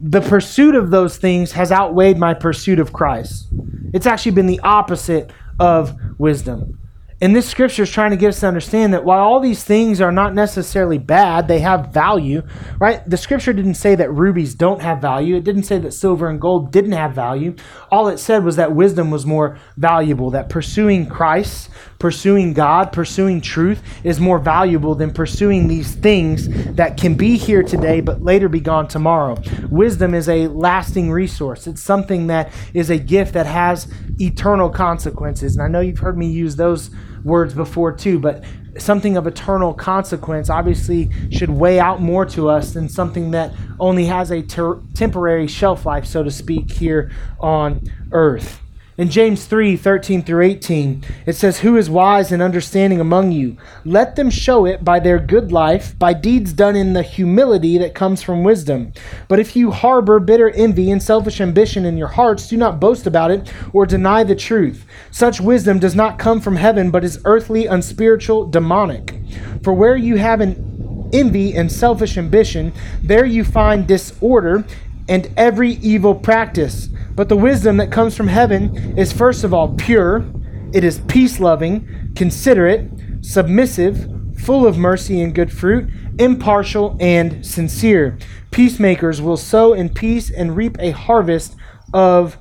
the 0.00 0.20
pursuit 0.20 0.74
of 0.74 0.90
those 0.90 1.16
things 1.16 1.52
has 1.52 1.72
outweighed 1.72 2.18
my 2.18 2.34
pursuit 2.34 2.78
of 2.78 2.92
Christ. 2.92 3.48
It's 3.92 4.06
actually 4.06 4.32
been 4.32 4.46
the 4.46 4.60
opposite 4.60 5.30
of 5.58 5.96
wisdom. 6.18 6.78
And 7.20 7.34
this 7.34 7.48
scripture 7.48 7.82
is 7.82 7.90
trying 7.90 8.12
to 8.12 8.16
get 8.16 8.28
us 8.28 8.40
to 8.40 8.46
understand 8.46 8.94
that 8.94 9.04
while 9.04 9.18
all 9.18 9.40
these 9.40 9.64
things 9.64 10.00
are 10.00 10.12
not 10.12 10.34
necessarily 10.34 10.98
bad, 10.98 11.48
they 11.48 11.58
have 11.58 11.92
value, 11.92 12.42
right? 12.78 13.02
The 13.10 13.16
scripture 13.16 13.52
didn't 13.52 13.74
say 13.74 13.96
that 13.96 14.12
rubies 14.12 14.54
don't 14.54 14.82
have 14.82 15.00
value. 15.00 15.34
It 15.34 15.42
didn't 15.42 15.64
say 15.64 15.78
that 15.78 15.92
silver 15.92 16.28
and 16.28 16.40
gold 16.40 16.70
didn't 16.70 16.92
have 16.92 17.14
value. 17.14 17.56
All 17.90 18.06
it 18.06 18.18
said 18.18 18.44
was 18.44 18.54
that 18.54 18.72
wisdom 18.72 19.10
was 19.10 19.26
more 19.26 19.58
valuable, 19.76 20.30
that 20.30 20.48
pursuing 20.48 21.06
Christ, 21.08 21.70
pursuing 21.98 22.52
God, 22.52 22.92
pursuing 22.92 23.40
truth 23.40 23.82
is 24.04 24.20
more 24.20 24.38
valuable 24.38 24.94
than 24.94 25.12
pursuing 25.12 25.66
these 25.66 25.94
things 25.94 26.48
that 26.74 26.96
can 26.96 27.14
be 27.14 27.36
here 27.36 27.62
today 27.62 28.00
but 28.00 28.22
later 28.22 28.48
be 28.48 28.60
gone 28.60 28.86
tomorrow. 28.86 29.36
Wisdom 29.68 30.14
is 30.14 30.28
a 30.28 30.46
lasting 30.48 31.10
resource, 31.10 31.66
it's 31.66 31.82
something 31.82 32.28
that 32.28 32.52
is 32.74 32.90
a 32.90 32.98
gift 32.98 33.34
that 33.34 33.46
has 33.46 33.92
eternal 34.20 34.70
consequences. 34.70 35.56
And 35.56 35.62
I 35.62 35.68
know 35.68 35.80
you've 35.80 35.98
heard 35.98 36.16
me 36.16 36.28
use 36.28 36.56
those 36.56 36.90
words 37.24 37.54
before 37.54 37.92
too, 37.92 38.18
but 38.18 38.44
something 38.78 39.16
of 39.16 39.26
eternal 39.26 39.74
consequence 39.74 40.50
obviously 40.50 41.10
should 41.30 41.50
weigh 41.50 41.80
out 41.80 42.00
more 42.00 42.24
to 42.24 42.48
us 42.48 42.72
than 42.72 42.88
something 42.88 43.32
that 43.32 43.52
only 43.80 44.06
has 44.06 44.30
a 44.30 44.42
ter- 44.42 44.80
temporary 44.94 45.46
shelf 45.46 45.84
life, 45.84 46.06
so 46.06 46.22
to 46.22 46.30
speak, 46.30 46.70
here 46.70 47.10
on 47.40 47.82
earth. 48.12 48.60
In 48.98 49.10
James 49.10 49.44
3 49.46 49.76
13 49.76 50.24
through 50.24 50.42
18, 50.42 51.04
it 51.24 51.34
says, 51.34 51.60
Who 51.60 51.76
is 51.76 51.88
wise 51.88 52.32
and 52.32 52.42
understanding 52.42 53.00
among 53.00 53.30
you? 53.30 53.56
Let 53.84 54.16
them 54.16 54.28
show 54.28 54.66
it 54.66 54.84
by 54.84 54.98
their 54.98 55.20
good 55.20 55.52
life, 55.52 55.96
by 55.96 56.14
deeds 56.14 56.52
done 56.52 56.74
in 56.74 56.94
the 56.94 57.04
humility 57.04 57.78
that 57.78 57.94
comes 57.94 58.24
from 58.24 58.42
wisdom. 58.42 58.92
But 59.28 59.38
if 59.38 59.54
you 59.54 59.70
harbor 59.70 60.18
bitter 60.18 60.50
envy 60.50 60.90
and 60.90 61.00
selfish 61.00 61.40
ambition 61.40 61.84
in 61.84 61.96
your 61.96 62.08
hearts, 62.08 62.48
do 62.48 62.56
not 62.56 62.80
boast 62.80 63.06
about 63.06 63.30
it 63.30 63.52
or 63.72 63.86
deny 63.86 64.24
the 64.24 64.34
truth. 64.34 64.84
Such 65.12 65.40
wisdom 65.40 65.78
does 65.78 65.94
not 65.94 66.18
come 66.18 66.40
from 66.40 66.56
heaven, 66.56 66.90
but 66.90 67.04
is 67.04 67.22
earthly, 67.24 67.66
unspiritual, 67.66 68.46
demonic. 68.46 69.14
For 69.62 69.72
where 69.72 69.96
you 69.96 70.16
have 70.16 70.40
an 70.40 71.08
envy 71.12 71.54
and 71.54 71.70
selfish 71.70 72.18
ambition, 72.18 72.72
there 73.00 73.24
you 73.24 73.44
find 73.44 73.86
disorder 73.86 74.64
and 75.08 75.32
every 75.36 75.74
evil 75.74 76.16
practice. 76.16 76.88
But 77.18 77.28
the 77.28 77.36
wisdom 77.36 77.78
that 77.78 77.90
comes 77.90 78.16
from 78.16 78.28
heaven 78.28 78.96
is 78.96 79.12
first 79.12 79.42
of 79.42 79.52
all 79.52 79.74
pure, 79.74 80.24
it 80.72 80.84
is 80.84 81.00
peace 81.08 81.40
loving, 81.40 82.12
considerate, 82.14 82.88
submissive, 83.22 84.08
full 84.38 84.64
of 84.64 84.78
mercy 84.78 85.20
and 85.20 85.34
good 85.34 85.52
fruit, 85.52 85.90
impartial 86.20 86.96
and 87.00 87.44
sincere. 87.44 88.16
Peacemakers 88.52 89.20
will 89.20 89.36
sow 89.36 89.72
in 89.72 89.88
peace 89.88 90.30
and 90.30 90.56
reap 90.56 90.76
a 90.78 90.92
harvest 90.92 91.56
of 91.92 92.38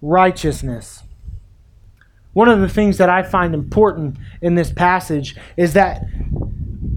righteousness. 0.00 1.02
One 2.32 2.48
of 2.48 2.60
the 2.60 2.68
things 2.68 2.98
that 2.98 3.10
I 3.10 3.24
find 3.24 3.52
important 3.52 4.18
in 4.40 4.54
this 4.54 4.70
passage 4.70 5.34
is 5.56 5.72
that 5.72 6.04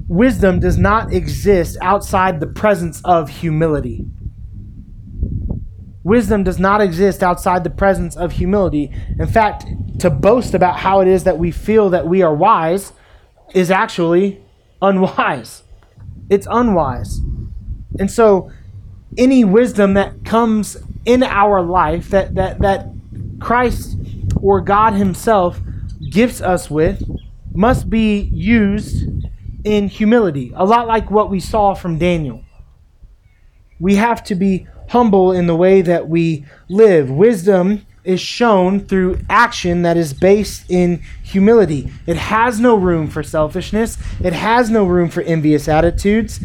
wisdom 0.07 0.59
does 0.59 0.77
not 0.77 1.11
exist 1.11 1.75
outside 1.81 2.39
the 2.39 2.45
presence 2.45 3.01
of 3.03 3.29
humility. 3.29 4.05
Wisdom 6.05 6.43
does 6.43 6.59
not 6.59 6.81
exist 6.81 7.23
outside 7.23 7.63
the 7.63 7.69
presence 7.71 8.15
of 8.15 8.33
humility. 8.33 8.91
In 9.17 9.25
fact, 9.25 9.65
to 9.97 10.11
boast 10.11 10.53
about 10.53 10.77
how 10.77 10.99
it 10.99 11.07
is 11.07 11.23
that 11.23 11.39
we 11.39 11.49
feel 11.49 11.89
that 11.89 12.07
we 12.07 12.21
are 12.21 12.33
wise 12.33 12.93
is 13.55 13.71
actually 13.71 14.39
unwise. 14.83 15.63
It's 16.29 16.45
unwise. 16.47 17.21
And 17.97 18.11
so, 18.11 18.51
any 19.17 19.43
wisdom 19.43 19.95
that 19.95 20.23
comes 20.23 20.77
in 21.05 21.23
our 21.23 21.63
life 21.63 22.09
that, 22.09 22.35
that, 22.35 22.59
that 22.59 22.87
Christ 23.39 23.97
or 24.39 24.61
God 24.61 24.93
Himself 24.93 25.59
gifts 26.11 26.39
us 26.39 26.69
with 26.69 27.01
must 27.51 27.89
be 27.89 28.19
used 28.31 29.09
in 29.63 29.87
humility, 29.87 30.53
a 30.55 30.65
lot 30.65 30.85
like 30.85 31.09
what 31.09 31.31
we 31.31 31.39
saw 31.39 31.73
from 31.73 31.97
Daniel. 31.97 32.43
We 33.79 33.95
have 33.95 34.23
to 34.25 34.35
be 34.35 34.67
humble 34.89 35.31
in 35.31 35.47
the 35.47 35.55
way 35.55 35.81
that 35.81 36.07
we 36.07 36.45
live. 36.69 37.09
Wisdom 37.09 37.85
is 38.03 38.21
shown 38.21 38.79
through 38.79 39.19
action 39.29 39.81
that 39.81 39.97
is 39.97 40.13
based 40.13 40.69
in 40.69 41.01
humility. 41.23 41.91
It 42.05 42.17
has 42.17 42.59
no 42.59 42.75
room 42.75 43.07
for 43.07 43.23
selfishness, 43.23 43.97
it 44.23 44.33
has 44.33 44.69
no 44.69 44.85
room 44.85 45.09
for 45.09 45.21
envious 45.21 45.67
attitudes. 45.67 46.39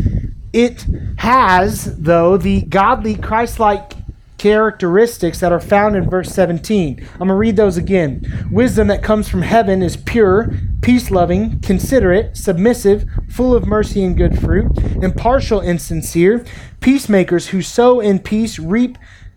It 0.52 0.84
has, 1.18 1.96
though, 1.96 2.36
the 2.36 2.62
godly, 2.62 3.14
Christ 3.14 3.60
like 3.60 3.92
characteristics 4.40 5.38
that 5.40 5.52
are 5.52 5.60
found 5.60 5.94
in 5.94 6.08
verse 6.08 6.30
17. 6.30 6.98
I'm 6.98 7.18
going 7.18 7.28
to 7.28 7.34
read 7.34 7.56
those 7.56 7.76
again. 7.76 8.48
Wisdom 8.50 8.86
that 8.86 9.02
comes 9.02 9.28
from 9.28 9.42
heaven 9.42 9.82
is 9.82 9.98
pure, 9.98 10.50
peace 10.80 11.10
loving, 11.10 11.60
considerate, 11.60 12.38
submissive, 12.38 13.04
full 13.28 13.54
of 13.54 13.66
mercy 13.66 14.02
and 14.02 14.16
good 14.16 14.40
fruit, 14.40 14.78
impartial 15.02 15.60
and 15.60 15.78
sincere. 15.78 16.42
Peacemakers 16.80 17.48
who 17.48 17.60
sow 17.60 18.00
in 18.00 18.18
peace 18.18 18.58
reap 18.58 18.96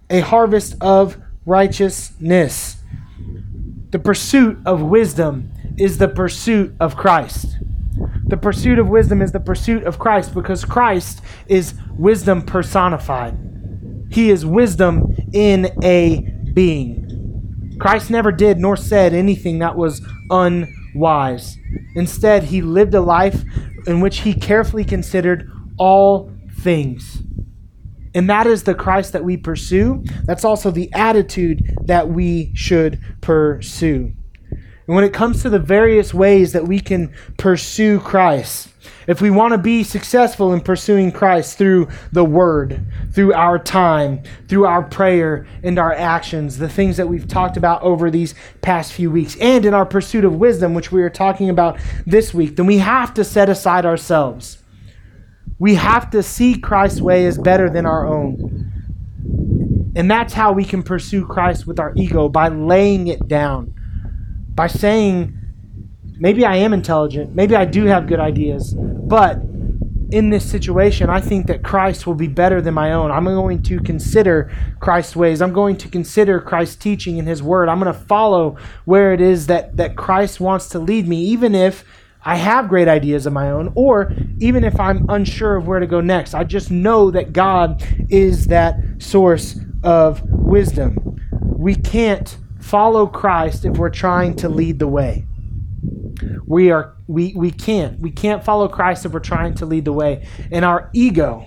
a 0.10 0.22
harvest 0.22 0.78
of 0.80 1.18
righteousness. 1.46 2.78
The 3.90 4.00
pursuit 4.00 4.58
of 4.66 4.82
wisdom 4.82 5.52
is 5.78 5.98
the 5.98 6.08
pursuit 6.08 6.74
of 6.80 6.96
Christ. 6.96 7.58
The 8.28 8.38
pursuit 8.38 8.80
of 8.80 8.88
wisdom 8.88 9.22
is 9.22 9.34
the 9.34 9.42
pursuit 9.42 9.84
of 9.84 10.00
Christ 10.00 10.34
because 10.34 10.64
Christ 10.64 11.22
is 11.50 11.74
wisdom 11.98 12.42
personified. 12.42 13.53
He 14.14 14.30
is 14.30 14.46
wisdom 14.46 15.16
in 15.34 15.72
a 15.84 16.22
being. 16.54 17.76
Christ 17.80 18.12
never 18.12 18.32
did 18.32 18.60
nor 18.60 18.78
said 18.78 19.14
anything 19.14 19.58
that 19.60 19.76
was 19.76 20.06
unwise. 20.30 21.58
Instead, 21.96 22.44
he 22.44 22.62
lived 22.62 22.94
a 22.94 23.02
life 23.02 23.44
in 23.88 24.02
which 24.02 24.20
he 24.20 24.36
carefully 24.36 24.86
considered 24.86 25.52
all 25.78 26.32
things. 26.60 27.24
And 28.14 28.30
that 28.30 28.46
is 28.46 28.64
the 28.64 28.76
Christ 28.76 29.14
that 29.14 29.24
we 29.24 29.36
pursue. 29.36 30.04
That's 30.26 30.46
also 30.46 30.70
the 30.70 30.94
attitude 30.94 31.76
that 31.86 32.08
we 32.08 32.52
should 32.54 33.00
pursue. 33.22 34.14
And 34.86 34.96
when 34.96 35.06
it 35.06 35.14
comes 35.14 35.42
to 35.42 35.50
the 35.50 35.60
various 35.60 36.14
ways 36.14 36.52
that 36.54 36.68
we 36.68 36.80
can 36.80 37.14
pursue 37.38 38.00
Christ, 38.00 38.70
if 39.08 39.22
we 39.22 39.30
want 39.30 39.54
to 39.54 39.58
be 39.58 39.84
successful 39.84 40.54
in 40.54 40.62
pursuing 40.62 41.12
Christ 41.12 41.58
through 41.58 41.90
the 42.12 42.24
Word, 42.24 42.86
through 43.12 43.34
our 43.34 43.60
time, 43.60 44.24
through 44.48 44.66
our 44.66 44.84
prayer 44.84 45.46
and 45.62 45.78
our 45.78 45.94
actions, 45.94 46.58
the 46.58 46.70
things 46.70 46.98
that 46.98 47.08
we've 47.08 47.28
talked 47.28 47.58
about 47.58 47.82
over 47.82 48.10
these 48.10 48.36
past 48.62 48.94
few 48.94 49.12
weeks, 49.12 49.38
and 49.38 49.66
in 49.66 49.74
our 49.74 49.86
pursuit 49.86 50.26
of 50.26 50.36
wisdom, 50.36 50.74
which 50.74 50.92
we 50.92 51.02
are 51.02 51.10
talking 51.10 51.50
about 51.50 51.80
this 52.06 52.34
week, 52.34 52.56
then 52.56 52.66
we 52.66 52.78
have 52.78 53.14
to 53.14 53.24
set 53.24 53.50
aside 53.50 53.86
ourselves. 53.86 54.58
We 55.60 55.76
have 55.76 56.10
to 56.12 56.24
see 56.24 56.58
Christ's 56.58 57.02
way 57.02 57.26
as 57.26 57.38
better 57.38 57.70
than 57.70 57.86
our 57.86 58.06
own. 58.06 58.72
And 59.96 60.10
that's 60.10 60.34
how 60.34 60.52
we 60.52 60.66
can 60.66 60.84
pursue 60.84 61.26
Christ 61.26 61.68
with 61.68 61.80
our 61.80 61.94
ego 61.96 62.28
by 62.28 62.48
laying 62.48 63.08
it 63.08 63.28
down, 63.28 63.74
by 64.56 64.68
saying, 64.68 65.38
maybe 66.20 66.46
I 66.46 66.58
am 66.58 66.74
intelligent, 66.74 67.36
maybe 67.36 67.56
I 67.56 67.66
do 67.66 67.86
have 67.86 68.08
good 68.08 68.20
ideas, 68.20 68.74
but 68.76 69.42
in 70.14 70.30
this 70.30 70.48
situation, 70.48 71.10
I 71.10 71.20
think 71.20 71.48
that 71.48 71.64
Christ 71.64 72.06
will 72.06 72.14
be 72.14 72.28
better 72.28 72.62
than 72.62 72.76
my 72.76 72.94
own. 72.94 73.10
I'm 73.10 73.26
going 73.26 73.64
to 73.64 73.80
consider 73.80 74.52
Christ's 74.80 75.16
ways. 75.16 75.42
I'm 75.42 75.54
going 75.54 75.76
to 75.78 75.90
consider 75.90 76.40
Christ's 76.40 76.76
teaching 76.76 77.18
in 77.18 77.26
His 77.26 77.42
Word. 77.42 77.68
I'm 77.68 77.80
going 77.80 77.92
to 77.92 78.00
follow 78.00 78.58
where 78.86 79.14
it 79.14 79.22
is 79.22 79.48
that, 79.48 79.76
that 79.78 79.96
Christ 79.98 80.40
wants 80.40 80.70
to 80.70 80.80
lead 80.80 81.08
me, 81.08 81.18
even 81.18 81.56
if 81.56 81.84
I 82.24 82.36
have 82.36 82.70
great 82.70 82.88
ideas 82.88 83.26
of 83.26 83.34
my 83.34 83.50
own, 83.50 83.72
or 83.74 84.14
even 84.38 84.64
if 84.64 84.80
I'm 84.80 85.10
unsure 85.10 85.56
of 85.56 85.68
where 85.68 85.80
to 85.80 85.88
go 85.88 86.00
next. 86.00 86.36
I 86.36 86.44
just 86.44 86.70
know 86.70 87.10
that 87.10 87.34
God 87.34 87.84
is 88.10 88.48
that 88.48 88.78
source 89.00 89.60
of 89.84 90.22
wisdom. 90.30 91.20
We 91.42 91.74
can't 91.74 92.38
follow 92.64 93.06
Christ 93.06 93.66
if 93.66 93.78
we're 93.78 93.90
trying 93.90 94.36
to 94.38 94.50
lead 94.50 94.80
the 94.80 94.88
way. 94.88 95.28
We 96.46 96.72
are 96.72 96.96
we 97.08 97.34
we 97.36 97.52
can't. 97.52 98.00
We 98.00 98.12
can't 98.12 98.44
follow 98.44 98.68
Christ 98.68 99.06
if 99.06 99.12
we're 99.12 99.20
trying 99.20 99.56
to 99.56 99.66
lead 99.66 99.86
the 99.86 99.94
way. 99.94 100.28
And 100.52 100.64
our 100.64 100.90
ego, 100.94 101.46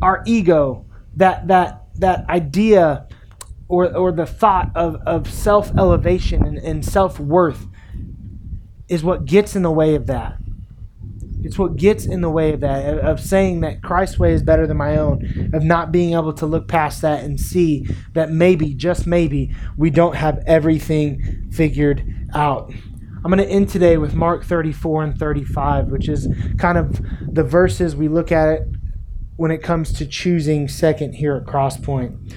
our 0.00 0.22
ego, 0.26 0.86
that 1.16 1.48
that 1.48 1.86
that 1.96 2.28
idea 2.28 3.08
or 3.68 3.94
or 3.94 4.12
the 4.12 4.26
thought 4.26 4.70
of, 4.76 4.96
of 5.06 5.28
self-elevation 5.30 6.46
and, 6.46 6.58
and 6.58 6.84
self-worth 6.84 7.66
is 8.88 9.02
what 9.02 9.24
gets 9.24 9.56
in 9.56 9.62
the 9.62 9.70
way 9.70 9.96
of 9.96 10.06
that. 10.06 10.38
It's 11.46 11.58
what 11.58 11.76
gets 11.76 12.04
in 12.04 12.22
the 12.22 12.28
way 12.28 12.52
of 12.52 12.60
that, 12.60 12.98
of 12.98 13.20
saying 13.20 13.60
that 13.60 13.80
Christ's 13.80 14.18
way 14.18 14.32
is 14.32 14.42
better 14.42 14.66
than 14.66 14.76
my 14.76 14.96
own, 14.96 15.50
of 15.54 15.62
not 15.62 15.92
being 15.92 16.14
able 16.14 16.32
to 16.32 16.44
look 16.44 16.66
past 16.66 17.02
that 17.02 17.22
and 17.22 17.38
see 17.38 17.86
that 18.14 18.32
maybe, 18.32 18.74
just 18.74 19.06
maybe, 19.06 19.54
we 19.76 19.90
don't 19.90 20.16
have 20.16 20.42
everything 20.44 21.48
figured 21.52 22.02
out. 22.34 22.72
I'm 23.24 23.30
going 23.30 23.38
to 23.38 23.46
end 23.46 23.68
today 23.68 23.96
with 23.96 24.12
Mark 24.12 24.44
34 24.44 25.04
and 25.04 25.16
35, 25.16 25.86
which 25.86 26.08
is 26.08 26.26
kind 26.58 26.76
of 26.76 27.00
the 27.32 27.44
verses 27.44 27.94
we 27.94 28.08
look 28.08 28.32
at 28.32 28.48
it 28.48 28.68
when 29.36 29.52
it 29.52 29.62
comes 29.62 29.92
to 29.92 30.06
choosing 30.06 30.66
second 30.66 31.14
here 31.14 31.36
at 31.36 31.44
Crosspoint. 31.44 32.34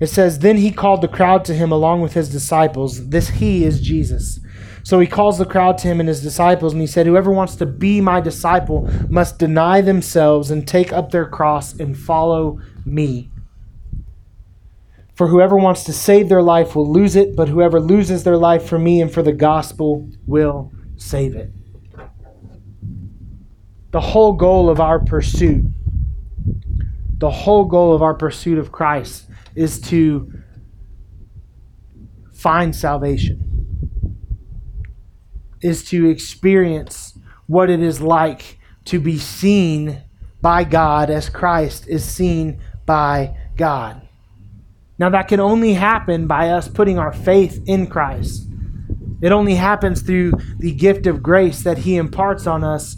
It 0.00 0.08
says, 0.08 0.40
Then 0.40 0.56
he 0.56 0.72
called 0.72 1.02
the 1.02 1.08
crowd 1.08 1.44
to 1.44 1.54
him 1.54 1.70
along 1.70 2.00
with 2.00 2.14
his 2.14 2.28
disciples. 2.28 3.08
This 3.10 3.28
he 3.28 3.64
is 3.64 3.80
Jesus. 3.80 4.40
So 4.88 4.98
he 5.00 5.06
calls 5.06 5.36
the 5.36 5.44
crowd 5.44 5.76
to 5.78 5.88
him 5.88 6.00
and 6.00 6.08
his 6.08 6.22
disciples, 6.22 6.72
and 6.72 6.80
he 6.80 6.86
said, 6.86 7.04
Whoever 7.04 7.30
wants 7.30 7.56
to 7.56 7.66
be 7.66 8.00
my 8.00 8.22
disciple 8.22 8.88
must 9.10 9.38
deny 9.38 9.82
themselves 9.82 10.50
and 10.50 10.66
take 10.66 10.94
up 10.94 11.10
their 11.10 11.26
cross 11.26 11.78
and 11.78 11.94
follow 11.94 12.58
me. 12.86 13.30
For 15.14 15.26
whoever 15.26 15.58
wants 15.58 15.84
to 15.84 15.92
save 15.92 16.30
their 16.30 16.40
life 16.40 16.74
will 16.74 16.90
lose 16.90 17.16
it, 17.16 17.36
but 17.36 17.50
whoever 17.50 17.80
loses 17.80 18.24
their 18.24 18.38
life 18.38 18.66
for 18.66 18.78
me 18.78 19.02
and 19.02 19.12
for 19.12 19.22
the 19.22 19.34
gospel 19.34 20.08
will 20.26 20.72
save 20.96 21.36
it. 21.36 21.52
The 23.90 24.00
whole 24.00 24.32
goal 24.32 24.70
of 24.70 24.80
our 24.80 25.00
pursuit, 25.00 25.66
the 27.18 27.30
whole 27.30 27.66
goal 27.66 27.94
of 27.94 28.00
our 28.00 28.14
pursuit 28.14 28.56
of 28.56 28.72
Christ 28.72 29.28
is 29.54 29.82
to 29.82 30.32
find 32.32 32.74
salvation 32.74 33.47
is 35.60 35.84
to 35.84 36.08
experience 36.08 37.18
what 37.46 37.70
it 37.70 37.80
is 37.80 38.00
like 38.00 38.58
to 38.86 38.98
be 38.98 39.18
seen 39.18 40.02
by 40.40 40.64
God 40.64 41.10
as 41.10 41.28
Christ 41.28 41.86
is 41.88 42.04
seen 42.04 42.60
by 42.86 43.36
God. 43.56 44.02
Now, 44.98 45.10
that 45.10 45.28
can 45.28 45.40
only 45.40 45.74
happen 45.74 46.26
by 46.26 46.50
us 46.50 46.68
putting 46.68 46.98
our 46.98 47.12
faith 47.12 47.62
in 47.66 47.86
Christ. 47.86 48.48
It 49.20 49.32
only 49.32 49.54
happens 49.54 50.02
through 50.02 50.32
the 50.58 50.72
gift 50.72 51.06
of 51.06 51.22
grace 51.22 51.62
that 51.62 51.78
He 51.78 51.96
imparts 51.96 52.46
on 52.46 52.64
us 52.64 52.96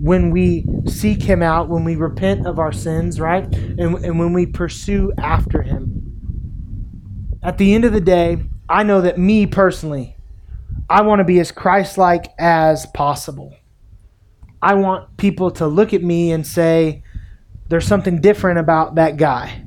when 0.00 0.30
we 0.30 0.64
seek 0.86 1.22
Him 1.22 1.42
out, 1.42 1.68
when 1.68 1.84
we 1.84 1.96
repent 1.96 2.46
of 2.46 2.58
our 2.58 2.72
sins, 2.72 3.20
right? 3.20 3.44
And, 3.54 3.96
and 4.04 4.18
when 4.18 4.32
we 4.32 4.46
pursue 4.46 5.12
after 5.18 5.62
Him. 5.62 6.02
At 7.42 7.58
the 7.58 7.74
end 7.74 7.84
of 7.84 7.92
the 7.92 8.00
day, 8.00 8.38
I 8.68 8.82
know 8.82 9.00
that 9.02 9.18
me 9.18 9.46
personally, 9.46 10.15
I 10.88 11.02
want 11.02 11.18
to 11.18 11.24
be 11.24 11.40
as 11.40 11.50
Christ 11.50 11.98
like 11.98 12.32
as 12.38 12.86
possible. 12.86 13.54
I 14.62 14.74
want 14.74 15.16
people 15.16 15.50
to 15.52 15.66
look 15.66 15.92
at 15.92 16.02
me 16.02 16.32
and 16.32 16.46
say, 16.46 17.02
there's 17.68 17.86
something 17.86 18.20
different 18.20 18.58
about 18.58 18.94
that 18.94 19.16
guy. 19.16 19.62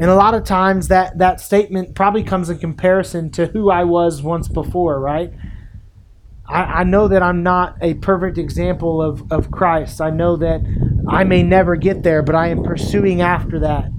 And 0.00 0.04
a 0.10 0.14
lot 0.14 0.34
of 0.34 0.44
times 0.44 0.88
that, 0.88 1.18
that 1.18 1.40
statement 1.40 1.94
probably 1.94 2.24
comes 2.24 2.50
in 2.50 2.58
comparison 2.58 3.30
to 3.32 3.46
who 3.46 3.70
I 3.70 3.84
was 3.84 4.22
once 4.22 4.48
before, 4.48 4.98
right? 4.98 5.32
I, 6.46 6.62
I 6.62 6.84
know 6.84 7.08
that 7.08 7.22
I'm 7.22 7.42
not 7.42 7.76
a 7.80 7.94
perfect 7.94 8.38
example 8.38 9.00
of, 9.00 9.30
of 9.30 9.50
Christ. 9.50 10.00
I 10.00 10.10
know 10.10 10.36
that 10.36 10.62
I 11.08 11.24
may 11.24 11.42
never 11.42 11.76
get 11.76 12.02
there, 12.02 12.22
but 12.22 12.34
I 12.34 12.48
am 12.48 12.64
pursuing 12.64 13.20
after 13.20 13.60
that. 13.60 13.90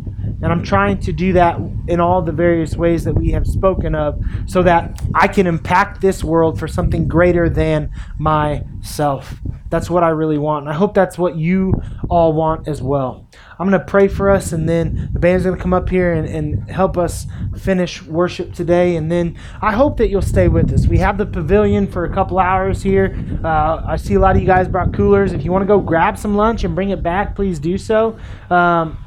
And 0.43 0.51
I'm 0.51 0.61
trying 0.61 0.99
to 0.99 1.13
do 1.13 1.33
that 1.33 1.57
in 1.87 2.01
all 2.01 2.21
the 2.21 2.33
various 2.33 2.75
ways 2.75 3.05
that 3.05 3.13
we 3.13 3.31
have 3.31 3.47
spoken 3.47 3.95
of 3.95 4.21
so 4.45 4.61
that 4.63 5.01
I 5.15 5.27
can 5.27 5.47
impact 5.47 6.01
this 6.01 6.23
world 6.23 6.59
for 6.59 6.67
something 6.67 7.07
greater 7.07 7.49
than 7.49 7.91
myself. 8.17 9.39
That's 9.69 9.89
what 9.89 10.03
I 10.03 10.09
really 10.09 10.37
want. 10.37 10.65
And 10.65 10.69
I 10.69 10.77
hope 10.77 10.93
that's 10.93 11.17
what 11.17 11.35
you 11.37 11.73
all 12.09 12.33
want 12.33 12.67
as 12.67 12.81
well. 12.81 13.27
I'm 13.57 13.69
going 13.69 13.79
to 13.79 13.85
pray 13.85 14.07
for 14.07 14.29
us, 14.29 14.51
and 14.51 14.67
then 14.67 15.09
the 15.13 15.19
band's 15.19 15.45
going 15.45 15.55
to 15.55 15.61
come 15.61 15.73
up 15.73 15.89
here 15.89 16.13
and, 16.13 16.27
and 16.27 16.69
help 16.69 16.97
us 16.97 17.25
finish 17.57 18.03
worship 18.03 18.53
today. 18.53 18.97
And 18.97 19.11
then 19.11 19.37
I 19.61 19.71
hope 19.71 19.97
that 19.97 20.09
you'll 20.09 20.21
stay 20.21 20.47
with 20.47 20.71
us. 20.73 20.85
We 20.85 20.97
have 20.99 21.17
the 21.17 21.25
pavilion 21.25 21.87
for 21.87 22.05
a 22.05 22.13
couple 22.13 22.37
hours 22.37 22.83
here. 22.83 23.17
Uh, 23.43 23.81
I 23.87 23.95
see 23.95 24.13
a 24.13 24.19
lot 24.19 24.35
of 24.35 24.41
you 24.41 24.47
guys 24.47 24.67
brought 24.67 24.93
coolers. 24.93 25.33
If 25.33 25.43
you 25.43 25.51
want 25.51 25.63
to 25.63 25.67
go 25.67 25.79
grab 25.79 26.17
some 26.17 26.35
lunch 26.35 26.63
and 26.63 26.75
bring 26.75 26.89
it 26.89 27.01
back, 27.01 27.35
please 27.35 27.57
do 27.59 27.77
so. 27.77 28.19
Um, 28.49 29.02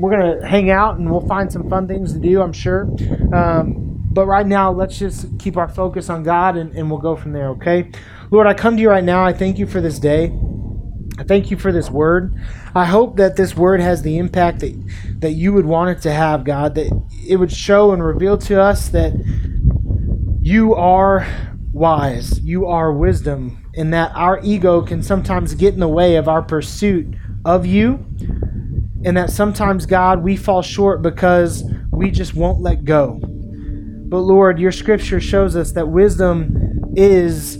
we're 0.00 0.10
gonna 0.10 0.46
hang 0.46 0.70
out 0.70 0.98
and 0.98 1.10
we'll 1.10 1.26
find 1.26 1.52
some 1.52 1.68
fun 1.68 1.86
things 1.86 2.12
to 2.12 2.18
do, 2.18 2.40
I'm 2.40 2.52
sure. 2.52 2.88
Um, 3.34 3.90
but 4.12 4.26
right 4.26 4.46
now, 4.46 4.72
let's 4.72 4.98
just 4.98 5.38
keep 5.38 5.56
our 5.56 5.68
focus 5.68 6.10
on 6.10 6.24
God 6.24 6.56
and, 6.56 6.74
and 6.74 6.90
we'll 6.90 7.00
go 7.00 7.14
from 7.14 7.32
there, 7.32 7.50
okay? 7.50 7.90
Lord, 8.30 8.46
I 8.46 8.54
come 8.54 8.76
to 8.76 8.82
you 8.82 8.88
right 8.88 9.04
now. 9.04 9.24
I 9.24 9.32
thank 9.32 9.58
you 9.58 9.66
for 9.66 9.80
this 9.80 9.98
day. 9.98 10.32
I 11.18 11.22
thank 11.22 11.50
you 11.50 11.56
for 11.56 11.70
this 11.70 11.90
word. 11.90 12.34
I 12.74 12.86
hope 12.86 13.16
that 13.16 13.36
this 13.36 13.54
word 13.56 13.80
has 13.80 14.02
the 14.02 14.18
impact 14.18 14.60
that, 14.60 15.20
that 15.20 15.32
you 15.32 15.52
would 15.52 15.66
want 15.66 15.90
it 15.90 16.02
to 16.02 16.12
have, 16.12 16.44
God, 16.44 16.74
that 16.74 16.90
it 17.28 17.36
would 17.36 17.52
show 17.52 17.92
and 17.92 18.02
reveal 18.02 18.38
to 18.38 18.60
us 18.60 18.88
that 18.88 19.12
you 20.40 20.74
are 20.74 21.26
wise, 21.72 22.40
you 22.40 22.66
are 22.66 22.92
wisdom, 22.92 23.70
and 23.76 23.92
that 23.94 24.12
our 24.14 24.40
ego 24.42 24.82
can 24.82 25.02
sometimes 25.02 25.54
get 25.54 25.74
in 25.74 25.80
the 25.80 25.88
way 25.88 26.16
of 26.16 26.26
our 26.26 26.42
pursuit 26.42 27.14
of 27.44 27.64
you 27.64 28.04
and 29.04 29.16
that 29.16 29.30
sometimes, 29.30 29.86
God, 29.86 30.22
we 30.22 30.36
fall 30.36 30.62
short 30.62 31.02
because 31.02 31.64
we 31.90 32.10
just 32.10 32.34
won't 32.34 32.60
let 32.60 32.84
go. 32.84 33.20
But 33.22 34.18
Lord, 34.18 34.58
your 34.58 34.72
scripture 34.72 35.20
shows 35.20 35.56
us 35.56 35.72
that 35.72 35.88
wisdom 35.88 36.92
is 36.96 37.56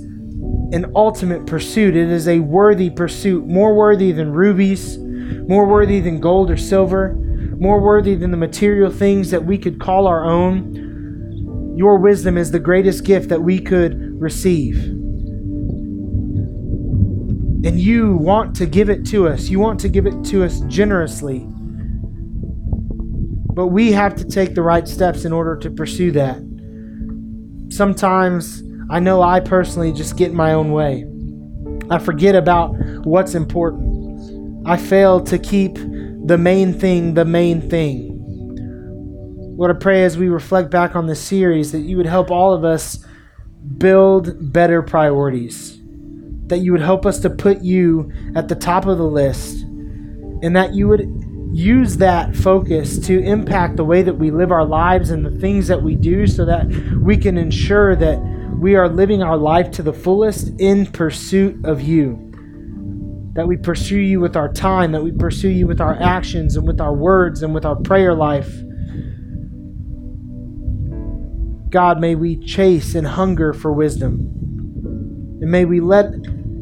an 0.72 0.92
ultimate 0.94 1.46
pursuit. 1.46 1.96
It 1.96 2.08
is 2.08 2.28
a 2.28 2.40
worthy 2.40 2.90
pursuit, 2.90 3.46
more 3.46 3.74
worthy 3.74 4.12
than 4.12 4.32
rubies, 4.32 4.98
more 4.98 5.66
worthy 5.66 6.00
than 6.00 6.20
gold 6.20 6.50
or 6.50 6.56
silver, 6.56 7.14
more 7.58 7.80
worthy 7.80 8.14
than 8.14 8.30
the 8.30 8.36
material 8.36 8.90
things 8.90 9.30
that 9.30 9.44
we 9.44 9.58
could 9.58 9.80
call 9.80 10.06
our 10.06 10.24
own. 10.24 11.74
Your 11.76 11.98
wisdom 11.98 12.36
is 12.36 12.50
the 12.50 12.58
greatest 12.58 13.04
gift 13.04 13.28
that 13.30 13.42
we 13.42 13.60
could 13.60 14.20
receive. 14.20 14.99
And 17.62 17.78
you 17.78 18.16
want 18.16 18.56
to 18.56 18.64
give 18.64 18.88
it 18.88 19.04
to 19.06 19.28
us. 19.28 19.50
You 19.50 19.60
want 19.60 19.78
to 19.80 19.90
give 19.90 20.06
it 20.06 20.24
to 20.26 20.44
us 20.44 20.60
generously. 20.60 21.46
But 23.52 23.66
we 23.66 23.92
have 23.92 24.14
to 24.16 24.24
take 24.24 24.54
the 24.54 24.62
right 24.62 24.88
steps 24.88 25.26
in 25.26 25.32
order 25.32 25.56
to 25.56 25.70
pursue 25.70 26.10
that. 26.12 26.38
Sometimes 27.68 28.62
I 28.88 28.98
know 28.98 29.20
I 29.22 29.40
personally 29.40 29.92
just 29.92 30.16
get 30.16 30.30
in 30.30 30.36
my 30.36 30.54
own 30.54 30.72
way. 30.72 31.04
I 31.90 31.98
forget 31.98 32.34
about 32.34 32.68
what's 33.04 33.34
important. 33.34 34.66
I 34.66 34.78
fail 34.78 35.20
to 35.24 35.38
keep 35.38 35.74
the 35.74 36.38
main 36.38 36.72
thing 36.72 37.12
the 37.12 37.26
main 37.26 37.68
thing. 37.68 38.16
Lord, 39.58 39.76
I 39.76 39.78
pray 39.78 40.04
as 40.04 40.16
we 40.16 40.28
reflect 40.28 40.70
back 40.70 40.96
on 40.96 41.06
this 41.06 41.20
series 41.20 41.72
that 41.72 41.80
you 41.80 41.98
would 41.98 42.06
help 42.06 42.30
all 42.30 42.54
of 42.54 42.64
us 42.64 43.04
build 43.76 44.50
better 44.50 44.80
priorities 44.80 45.79
that 46.50 46.58
you 46.58 46.72
would 46.72 46.82
help 46.82 47.06
us 47.06 47.18
to 47.20 47.30
put 47.30 47.62
you 47.62 48.12
at 48.36 48.48
the 48.48 48.54
top 48.54 48.86
of 48.86 48.98
the 48.98 49.04
list 49.04 49.62
and 50.42 50.54
that 50.54 50.74
you 50.74 50.86
would 50.88 51.08
use 51.52 51.96
that 51.96 52.36
focus 52.36 52.98
to 52.98 53.20
impact 53.20 53.76
the 53.76 53.84
way 53.84 54.02
that 54.02 54.14
we 54.14 54.30
live 54.30 54.52
our 54.52 54.64
lives 54.64 55.10
and 55.10 55.24
the 55.24 55.40
things 55.40 55.66
that 55.66 55.82
we 55.82 55.96
do 55.96 56.26
so 56.26 56.44
that 56.44 56.66
we 57.02 57.16
can 57.16 57.36
ensure 57.36 57.96
that 57.96 58.20
we 58.58 58.76
are 58.76 58.88
living 58.88 59.22
our 59.22 59.36
life 59.36 59.70
to 59.72 59.82
the 59.82 59.92
fullest 59.92 60.48
in 60.60 60.86
pursuit 60.86 61.64
of 61.64 61.80
you. 61.80 62.26
That 63.34 63.48
we 63.48 63.56
pursue 63.56 63.98
you 63.98 64.20
with 64.20 64.36
our 64.36 64.52
time, 64.52 64.92
that 64.92 65.02
we 65.02 65.12
pursue 65.12 65.48
you 65.48 65.66
with 65.66 65.80
our 65.80 66.00
actions 66.00 66.56
and 66.56 66.66
with 66.66 66.80
our 66.80 66.92
words 66.92 67.42
and 67.42 67.54
with 67.54 67.64
our 67.64 67.76
prayer 67.76 68.14
life. 68.14 68.52
God, 71.70 72.00
may 72.00 72.16
we 72.16 72.36
chase 72.36 72.94
and 72.94 73.06
hunger 73.06 73.52
for 73.52 73.72
wisdom. 73.72 74.18
And 75.40 75.50
may 75.50 75.64
we 75.64 75.80
let 75.80 76.12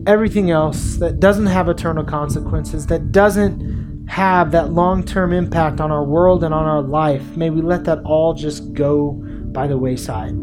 everything 0.09 0.51
else 0.51 0.97
that 0.97 1.21
doesn't 1.21 1.47
have 1.47 1.69
eternal 1.69 2.03
consequences, 2.03 2.87
that 2.87 3.13
doesn't 3.13 4.07
have 4.09 4.51
that 4.53 4.73
long 4.73 5.05
term 5.05 5.35
impact 5.35 5.83
on 5.83 5.93
our 5.93 6.03
world 6.03 6.43
and 6.43 6.55
on 6.55 6.65
our 6.65 6.81
life, 6.81 7.37
may 7.37 7.51
we 7.51 7.61
let 7.61 7.85
that 7.85 7.99
all 8.05 8.33
just 8.33 8.73
go 8.73 9.13
by 9.53 9.67
the 9.67 9.77
wayside. 9.77 10.35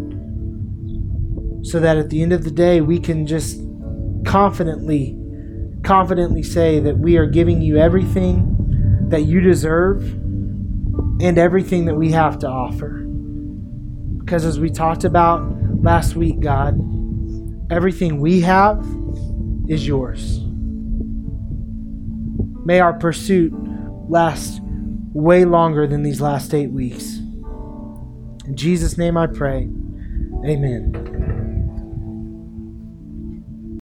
So 1.65 1.80
that 1.80 1.97
at 1.97 2.12
the 2.12 2.21
end 2.21 2.32
of 2.32 2.43
the 2.43 2.51
day, 2.51 2.80
we 2.80 2.99
can 2.99 3.25
just 3.25 3.60
confidently, 4.23 5.17
confidently 5.84 6.43
say 6.43 6.80
that 6.82 6.99
we 6.99 7.17
are 7.17 7.25
giving 7.25 7.60
you 7.60 7.78
everything 7.78 9.08
that 9.10 9.21
you 9.21 9.41
deserve 9.41 10.04
and 10.04 11.39
everything 11.39 11.86
that 11.86 11.95
we 11.95 12.12
have 12.12 12.38
to 12.39 12.47
offer. 12.47 13.04
Because 14.19 14.45
as 14.45 14.60
we 14.60 14.69
talked 14.69 15.06
about 15.06 15.41
last 15.82 16.15
week, 16.15 16.39
God, 16.39 16.80
everything 17.71 18.21
we 18.21 18.41
have 18.41 18.86
is 19.67 19.88
yours. 19.88 20.41
May 22.65 22.80
our 22.80 22.93
pursuit 22.93 23.54
last 24.10 24.60
way 25.13 25.45
longer 25.45 25.88
than 25.88 26.04
these 26.04 26.21
last 26.21 26.54
eight 26.54 26.71
weeks. 26.71 27.17
In 28.45 28.56
Jesus' 28.56 28.97
name 28.97 29.17
I 29.17 29.28
pray. 29.28 29.69
Amen. 30.45 31.14